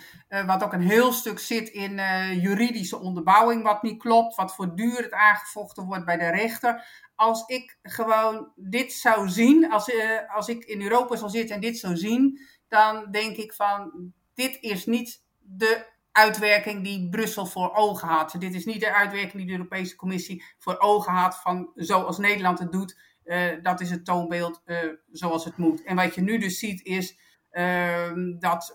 wat 0.46 0.64
ook 0.64 0.72
een 0.72 0.80
heel 0.80 1.12
stuk 1.12 1.38
zit 1.38 1.68
in 1.68 2.00
juridische 2.40 2.98
onderbouwing, 2.98 3.62
wat 3.62 3.82
niet 3.82 3.98
klopt. 3.98 4.34
Wat 4.34 4.54
voortdurend 4.54 5.12
aangevochten 5.12 5.84
wordt 5.84 6.04
bij 6.04 6.16
de 6.16 6.28
rechter. 6.28 6.86
Als 7.14 7.46
ik 7.46 7.78
gewoon 7.82 8.52
dit 8.54 8.92
zou 8.92 9.28
zien, 9.28 9.72
als, 9.72 9.92
als 10.34 10.48
ik 10.48 10.64
in 10.64 10.82
Europa 10.82 11.16
zou 11.16 11.30
zitten 11.30 11.54
en 11.54 11.60
dit 11.60 11.78
zou 11.78 11.96
zien, 11.96 12.40
dan 12.68 13.10
denk 13.10 13.36
ik 13.36 13.52
van, 13.52 14.12
dit 14.34 14.58
is 14.60 14.86
niet 14.86 15.22
de 15.38 15.95
uitwerking 16.16 16.84
die 16.84 17.08
Brussel 17.08 17.46
voor 17.46 17.74
ogen 17.74 18.08
had. 18.08 18.34
Dit 18.38 18.54
is 18.54 18.64
niet 18.64 18.80
de 18.80 18.94
uitwerking 18.94 19.32
die 19.32 19.46
de 19.46 19.52
Europese 19.52 19.96
Commissie 19.96 20.44
voor 20.58 20.78
ogen 20.78 21.12
had 21.12 21.40
van 21.40 21.70
zoals 21.74 22.18
Nederland 22.18 22.58
het 22.58 22.72
doet. 22.72 22.98
Uh, 23.24 23.62
dat 23.62 23.80
is 23.80 23.90
het 23.90 24.04
toonbeeld 24.04 24.62
uh, 24.66 24.78
zoals 25.12 25.44
het 25.44 25.56
moet. 25.56 25.82
En 25.82 25.96
wat 25.96 26.14
je 26.14 26.20
nu 26.20 26.38
dus 26.38 26.58
ziet 26.58 26.84
is 26.84 27.18
uh, 27.52 28.12
dat 28.38 28.74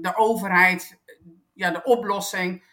de 0.00 0.12
overheid 0.16 1.00
ja, 1.52 1.70
de 1.70 1.82
oplossing 1.82 2.70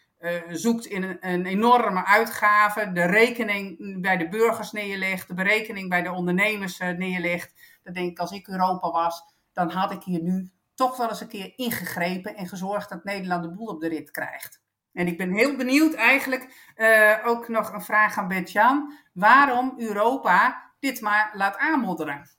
zoekt 0.50 0.86
in 0.86 1.04
een, 1.04 1.18
een, 1.20 1.46
enorme 1.46 2.06
uitgave, 2.06 2.92
de 2.92 3.06
rekening 3.06 4.02
bij 4.02 4.18
de 4.18 4.30
burgers 4.30 4.72
neerlegt, 4.72 5.28
de 5.28 5.34
berekening 5.34 5.90
bij 5.90 6.02
de 6.02 6.12
ondernemers 6.12 6.78
neerlegt. 6.78 7.54
Dan 7.84 7.94
denk 7.94 8.12
ik, 8.12 8.20
als 8.20 8.32
ik 8.32 8.48
Europa 8.48 8.92
was, 8.92 9.24
dan 9.54 9.70
had 9.70 9.92
ik 9.92 10.04
hier 10.04 10.22
nu 10.22 10.52
toch 10.80 10.98
wel 10.98 11.10
eens 11.10 11.22
een 11.22 11.28
keer 11.28 11.54
ingegrepen 11.56 12.36
en 12.36 12.48
gezorgd 12.48 12.90
dat 12.90 13.04
Nederland 13.04 13.44
de 13.44 13.52
boel 13.52 13.68
op 13.68 13.82
de 13.82 13.88
rit 13.88 14.12
krijgt. 14.12 14.62
En 14.94 15.08
ik 15.08 15.18
ben 15.18 15.34
heel 15.34 15.56
benieuwd 15.56 15.94
eigenlijk, 15.94 16.74
uh, 16.76 17.18
ook 17.26 17.48
nog 17.48 17.74
een 17.74 17.82
vraag 17.82 18.18
aan 18.18 18.28
Bert-Jan, 18.28 18.94
waarom 19.14 19.74
Europa 19.78 20.72
dit 20.80 21.02
maar 21.02 21.32
laat 21.34 21.58
aanmodderen? 21.58 22.30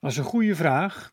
Dat 0.00 0.10
is 0.10 0.16
een 0.16 0.24
goede 0.24 0.54
vraag. 0.54 1.12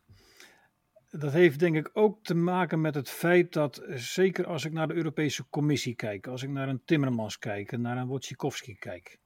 Dat 1.10 1.32
heeft 1.32 1.60
denk 1.60 1.76
ik 1.76 1.90
ook 1.94 2.24
te 2.24 2.36
maken 2.36 2.82
met 2.82 2.96
het 2.96 3.10
feit 3.10 3.54
dat, 3.54 3.82
zeker 3.88 4.48
als 4.48 4.66
ik 4.66 4.72
naar 4.72 4.88
de 4.88 4.94
Europese 4.94 5.50
Commissie 5.50 5.96
kijk, 5.96 6.28
als 6.28 6.44
ik 6.44 6.50
naar 6.50 6.68
een 6.68 6.82
Timmermans 6.86 7.38
kijk, 7.38 7.78
naar 7.78 7.98
een 7.98 8.08
Wojciechowski 8.08 8.76
kijk. 8.76 9.20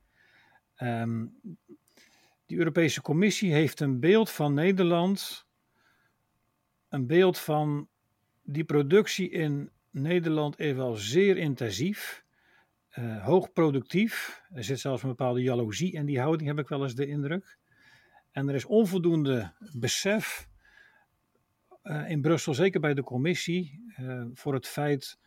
Um, 0.77 1.39
die 2.45 2.57
Europese 2.57 3.01
Commissie 3.01 3.53
heeft 3.53 3.79
een 3.79 3.99
beeld 3.99 4.29
van 4.29 4.53
Nederland 4.53 5.47
een 6.89 7.07
beeld 7.07 7.39
van 7.39 7.87
die 8.43 8.63
productie 8.63 9.29
in 9.29 9.71
Nederland 9.91 10.59
is 10.59 10.73
wel 10.73 10.95
zeer 10.95 11.37
intensief, 11.37 12.23
uh, 12.99 13.25
hoog 13.25 13.53
productief. 13.53 14.41
Er 14.53 14.63
zit 14.63 14.79
zelfs 14.79 15.03
een 15.03 15.09
bepaalde 15.09 15.41
jaloezie 15.41 15.93
in 15.93 16.05
die 16.05 16.19
houding, 16.19 16.49
heb 16.49 16.59
ik 16.59 16.67
wel 16.67 16.83
eens 16.83 16.95
de 16.95 17.07
indruk. 17.07 17.57
En 18.31 18.49
er 18.49 18.55
is 18.55 18.65
onvoldoende 18.65 19.53
besef 19.73 20.47
uh, 21.83 22.09
in 22.09 22.21
Brussel, 22.21 22.53
zeker 22.53 22.79
bij 22.79 22.93
de 22.93 23.03
commissie, 23.03 23.93
uh, 23.99 24.25
voor 24.33 24.53
het 24.53 24.67
feit 24.67 25.19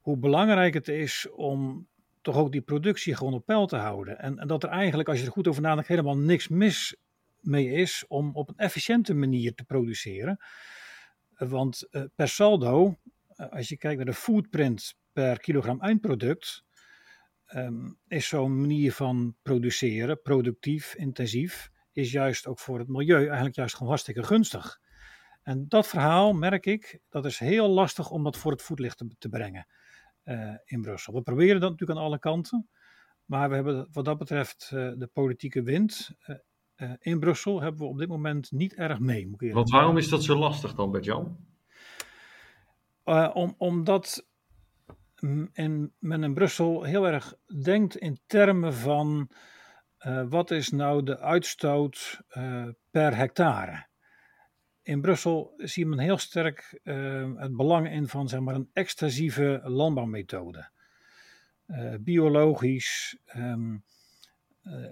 hoe 0.00 0.16
belangrijk 0.16 0.74
het 0.74 0.88
is 0.88 1.30
om 1.30 1.88
toch 2.20 2.36
ook 2.36 2.52
die 2.52 2.60
productie 2.60 3.14
gewoon 3.14 3.34
op 3.34 3.46
peil 3.46 3.66
te 3.66 3.76
houden. 3.76 4.18
En, 4.18 4.38
en 4.38 4.46
dat 4.46 4.62
er 4.62 4.68
eigenlijk, 4.68 5.08
als 5.08 5.18
je 5.20 5.26
er 5.26 5.32
goed 5.32 5.48
over 5.48 5.62
nadenkt, 5.62 5.88
helemaal 5.88 6.16
niks 6.16 6.48
mis 6.48 6.96
mee 7.40 7.70
is 7.70 8.04
om 8.08 8.30
op 8.34 8.48
een 8.48 8.56
efficiënte 8.56 9.14
manier 9.14 9.54
te 9.54 9.64
produceren. 9.64 10.38
Want 11.36 11.88
eh, 11.90 12.02
per 12.14 12.28
saldo, 12.28 12.98
eh, 13.28 13.48
als 13.48 13.68
je 13.68 13.76
kijkt 13.76 13.96
naar 13.96 14.06
de 14.06 14.14
footprint 14.14 14.96
per 15.12 15.38
kilogram 15.38 15.80
eindproduct, 15.80 16.64
ehm, 17.46 17.92
is 18.08 18.28
zo'n 18.28 18.60
manier 18.60 18.92
van 18.92 19.36
produceren, 19.42 20.22
productief, 20.22 20.94
intensief, 20.94 21.70
is 21.92 22.12
juist 22.12 22.46
ook 22.46 22.58
voor 22.58 22.78
het 22.78 22.88
milieu 22.88 23.24
eigenlijk 23.26 23.54
juist 23.54 23.74
gewoon 23.74 23.88
hartstikke 23.88 24.22
gunstig. 24.22 24.80
En 25.42 25.68
dat 25.68 25.86
verhaal, 25.86 26.32
merk 26.32 26.66
ik, 26.66 27.00
dat 27.08 27.24
is 27.24 27.38
heel 27.38 27.68
lastig 27.68 28.10
om 28.10 28.24
dat 28.24 28.36
voor 28.36 28.52
het 28.52 28.62
voetlicht 28.62 28.98
te, 28.98 29.08
te 29.18 29.28
brengen 29.28 29.66
uh, 30.24 30.54
in 30.64 30.80
Brussel. 30.80 31.14
We 31.14 31.22
proberen 31.22 31.60
dat 31.60 31.70
natuurlijk 31.70 31.98
aan 31.98 32.04
alle 32.04 32.18
kanten, 32.18 32.68
maar 33.24 33.48
we 33.48 33.54
hebben 33.54 33.88
wat 33.92 34.04
dat 34.04 34.18
betreft 34.18 34.68
de 34.70 35.10
politieke 35.12 35.62
wind 35.62 36.10
uh, 36.76 36.92
in 36.98 37.20
Brussel 37.20 37.60
hebben 37.60 37.80
we 37.80 37.86
op 37.86 37.98
dit 37.98 38.08
moment 38.08 38.52
niet 38.52 38.74
erg 38.74 38.98
mee. 38.98 39.26
Moet 39.26 39.42
ik 39.42 39.52
Want 39.52 39.70
waarom 39.70 39.96
is 39.96 40.08
dat 40.08 40.22
zo 40.22 40.36
lastig 40.36 40.74
dan, 40.74 40.90
Bert-Jan? 40.90 41.36
Uh, 43.04 43.30
om, 43.34 43.54
omdat 43.58 44.26
in, 45.52 45.92
men 45.98 46.24
in 46.24 46.34
Brussel 46.34 46.82
heel 46.82 47.06
erg 47.06 47.34
denkt 47.62 47.96
in 47.96 48.20
termen 48.26 48.74
van 48.74 49.30
uh, 50.06 50.24
wat 50.28 50.50
is 50.50 50.70
nou 50.70 51.02
de 51.02 51.18
uitstoot 51.18 52.20
per 52.90 53.16
hectare. 53.16 53.86
In 54.82 55.00
Brussel 55.00 55.52
ziet 55.56 55.86
men 55.86 55.98
heel 55.98 56.18
sterk 56.18 56.80
het 57.36 57.56
belang 57.56 57.90
in 57.90 58.08
van 58.08 58.28
zeg 58.28 58.40
maar, 58.40 58.54
een 58.54 58.70
extensieve 58.72 59.60
landbouwmethode. 59.64 60.70
biologisch, 62.00 63.18
um, 63.36 63.84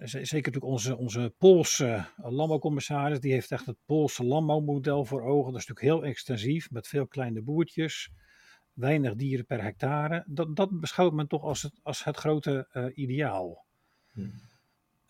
zeker 0.01 0.27
natuurlijk 0.33 0.65
onze, 0.65 0.97
onze 0.97 1.35
Poolse 1.39 1.87
uh, 1.87 2.31
landbouwcommissaris, 2.31 3.21
die 3.21 3.33
heeft 3.33 3.51
echt 3.51 3.67
het 3.67 3.77
Poolse 3.87 4.25
landbouwmodel 4.25 5.05
voor 5.05 5.23
ogen. 5.23 5.53
Dat 5.53 5.61
is 5.61 5.67
natuurlijk 5.67 5.97
heel 5.97 6.11
extensief, 6.11 6.71
met 6.71 6.89
veel 6.89 7.07
kleine 7.07 7.43
boertjes. 7.43 8.11
weinig 8.73 9.15
dieren 9.15 9.47
per 9.47 9.63
hectare. 9.63 10.25
Dat, 10.27 10.57
dat 10.57 10.81
beschouwt 10.81 11.13
men 11.13 11.29
toch 11.29 11.43
als 11.43 11.63
het, 11.63 11.81
als 11.83 12.05
het 12.05 12.17
grote 12.17 12.69
uh, 12.73 12.87
ideaal. 12.95 13.67
Hmm. 14.13 14.33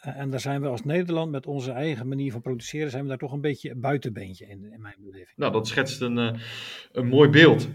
Uh, 0.06 0.18
en 0.18 0.30
daar 0.30 0.40
zijn 0.40 0.60
we 0.60 0.66
als 0.66 0.84
Nederland 0.84 1.30
met 1.30 1.46
onze 1.46 1.70
eigen 1.70 2.08
manier 2.08 2.32
van 2.32 2.40
produceren, 2.40 2.90
zijn 2.90 3.02
we 3.02 3.08
daar 3.08 3.18
toch 3.18 3.32
een 3.32 3.40
beetje 3.40 3.70
een 3.70 3.80
buitenbeentje 3.80 4.46
in, 4.46 4.72
in 4.72 4.80
mijn 4.80 4.94
beleving. 4.98 5.36
Nou, 5.36 5.52
dat 5.52 5.68
schetst 5.68 6.00
een, 6.00 6.18
uh, 6.18 6.32
een 6.92 7.06
mooi 7.06 7.28
beeld. 7.28 7.68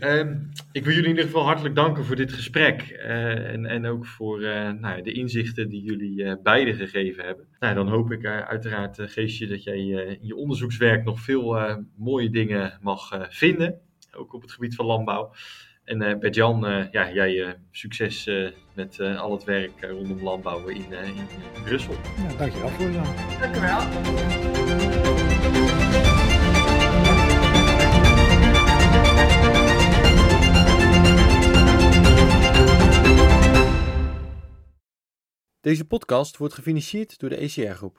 ik 0.71 0.83
wil 0.83 0.93
jullie 0.93 1.03
in 1.03 1.09
ieder 1.09 1.23
geval 1.23 1.43
hartelijk 1.43 1.75
danken 1.75 2.05
voor 2.05 2.15
dit 2.15 2.33
gesprek. 2.33 2.81
en, 2.81 3.65
en 3.65 3.85
ook 3.85 4.05
voor 4.05 4.39
nou, 4.79 5.01
de 5.01 5.11
inzichten 5.11 5.69
die 5.69 5.81
jullie 5.81 6.37
beiden 6.41 6.75
gegeven 6.75 7.25
hebben. 7.25 7.47
Nou, 7.59 7.75
dan 7.75 7.87
hoop 7.87 8.11
ik 8.11 8.25
uiteraard, 8.25 9.01
Geestje, 9.01 9.47
dat 9.47 9.63
jij 9.63 9.79
in 10.19 10.27
je 10.27 10.35
onderzoekswerk 10.35 11.03
nog 11.03 11.19
veel 11.19 11.77
mooie 11.95 12.29
dingen 12.29 12.79
mag 12.81 13.27
vinden. 13.29 13.79
Ook 14.11 14.33
op 14.33 14.41
het 14.41 14.51
gebied 14.51 14.75
van 14.75 14.85
landbouw. 14.85 15.33
En 15.87 16.01
uh, 16.01 16.17
Bert-Jan, 16.17 16.69
uh, 16.71 16.91
ja, 16.91 17.11
jij 17.11 17.33
uh, 17.33 17.49
succes 17.71 18.29
met 18.73 18.99
al 18.99 19.31
het 19.31 19.43
werk 19.43 19.71
rondom 19.81 20.23
landbouw 20.23 20.67
in, 20.67 20.93
in 21.55 21.63
Brussel. 21.63 21.93
Ja, 21.93 22.37
dankjewel 22.37 22.69
voor 22.69 22.89
je. 22.89 23.01
Dankjewel. 23.39 23.79
Deze 35.61 35.85
podcast 35.85 36.37
wordt 36.37 36.53
gefinancierd 36.53 37.19
door 37.19 37.29
de 37.29 37.37
ECR 37.37 37.71
Groep. 37.75 37.95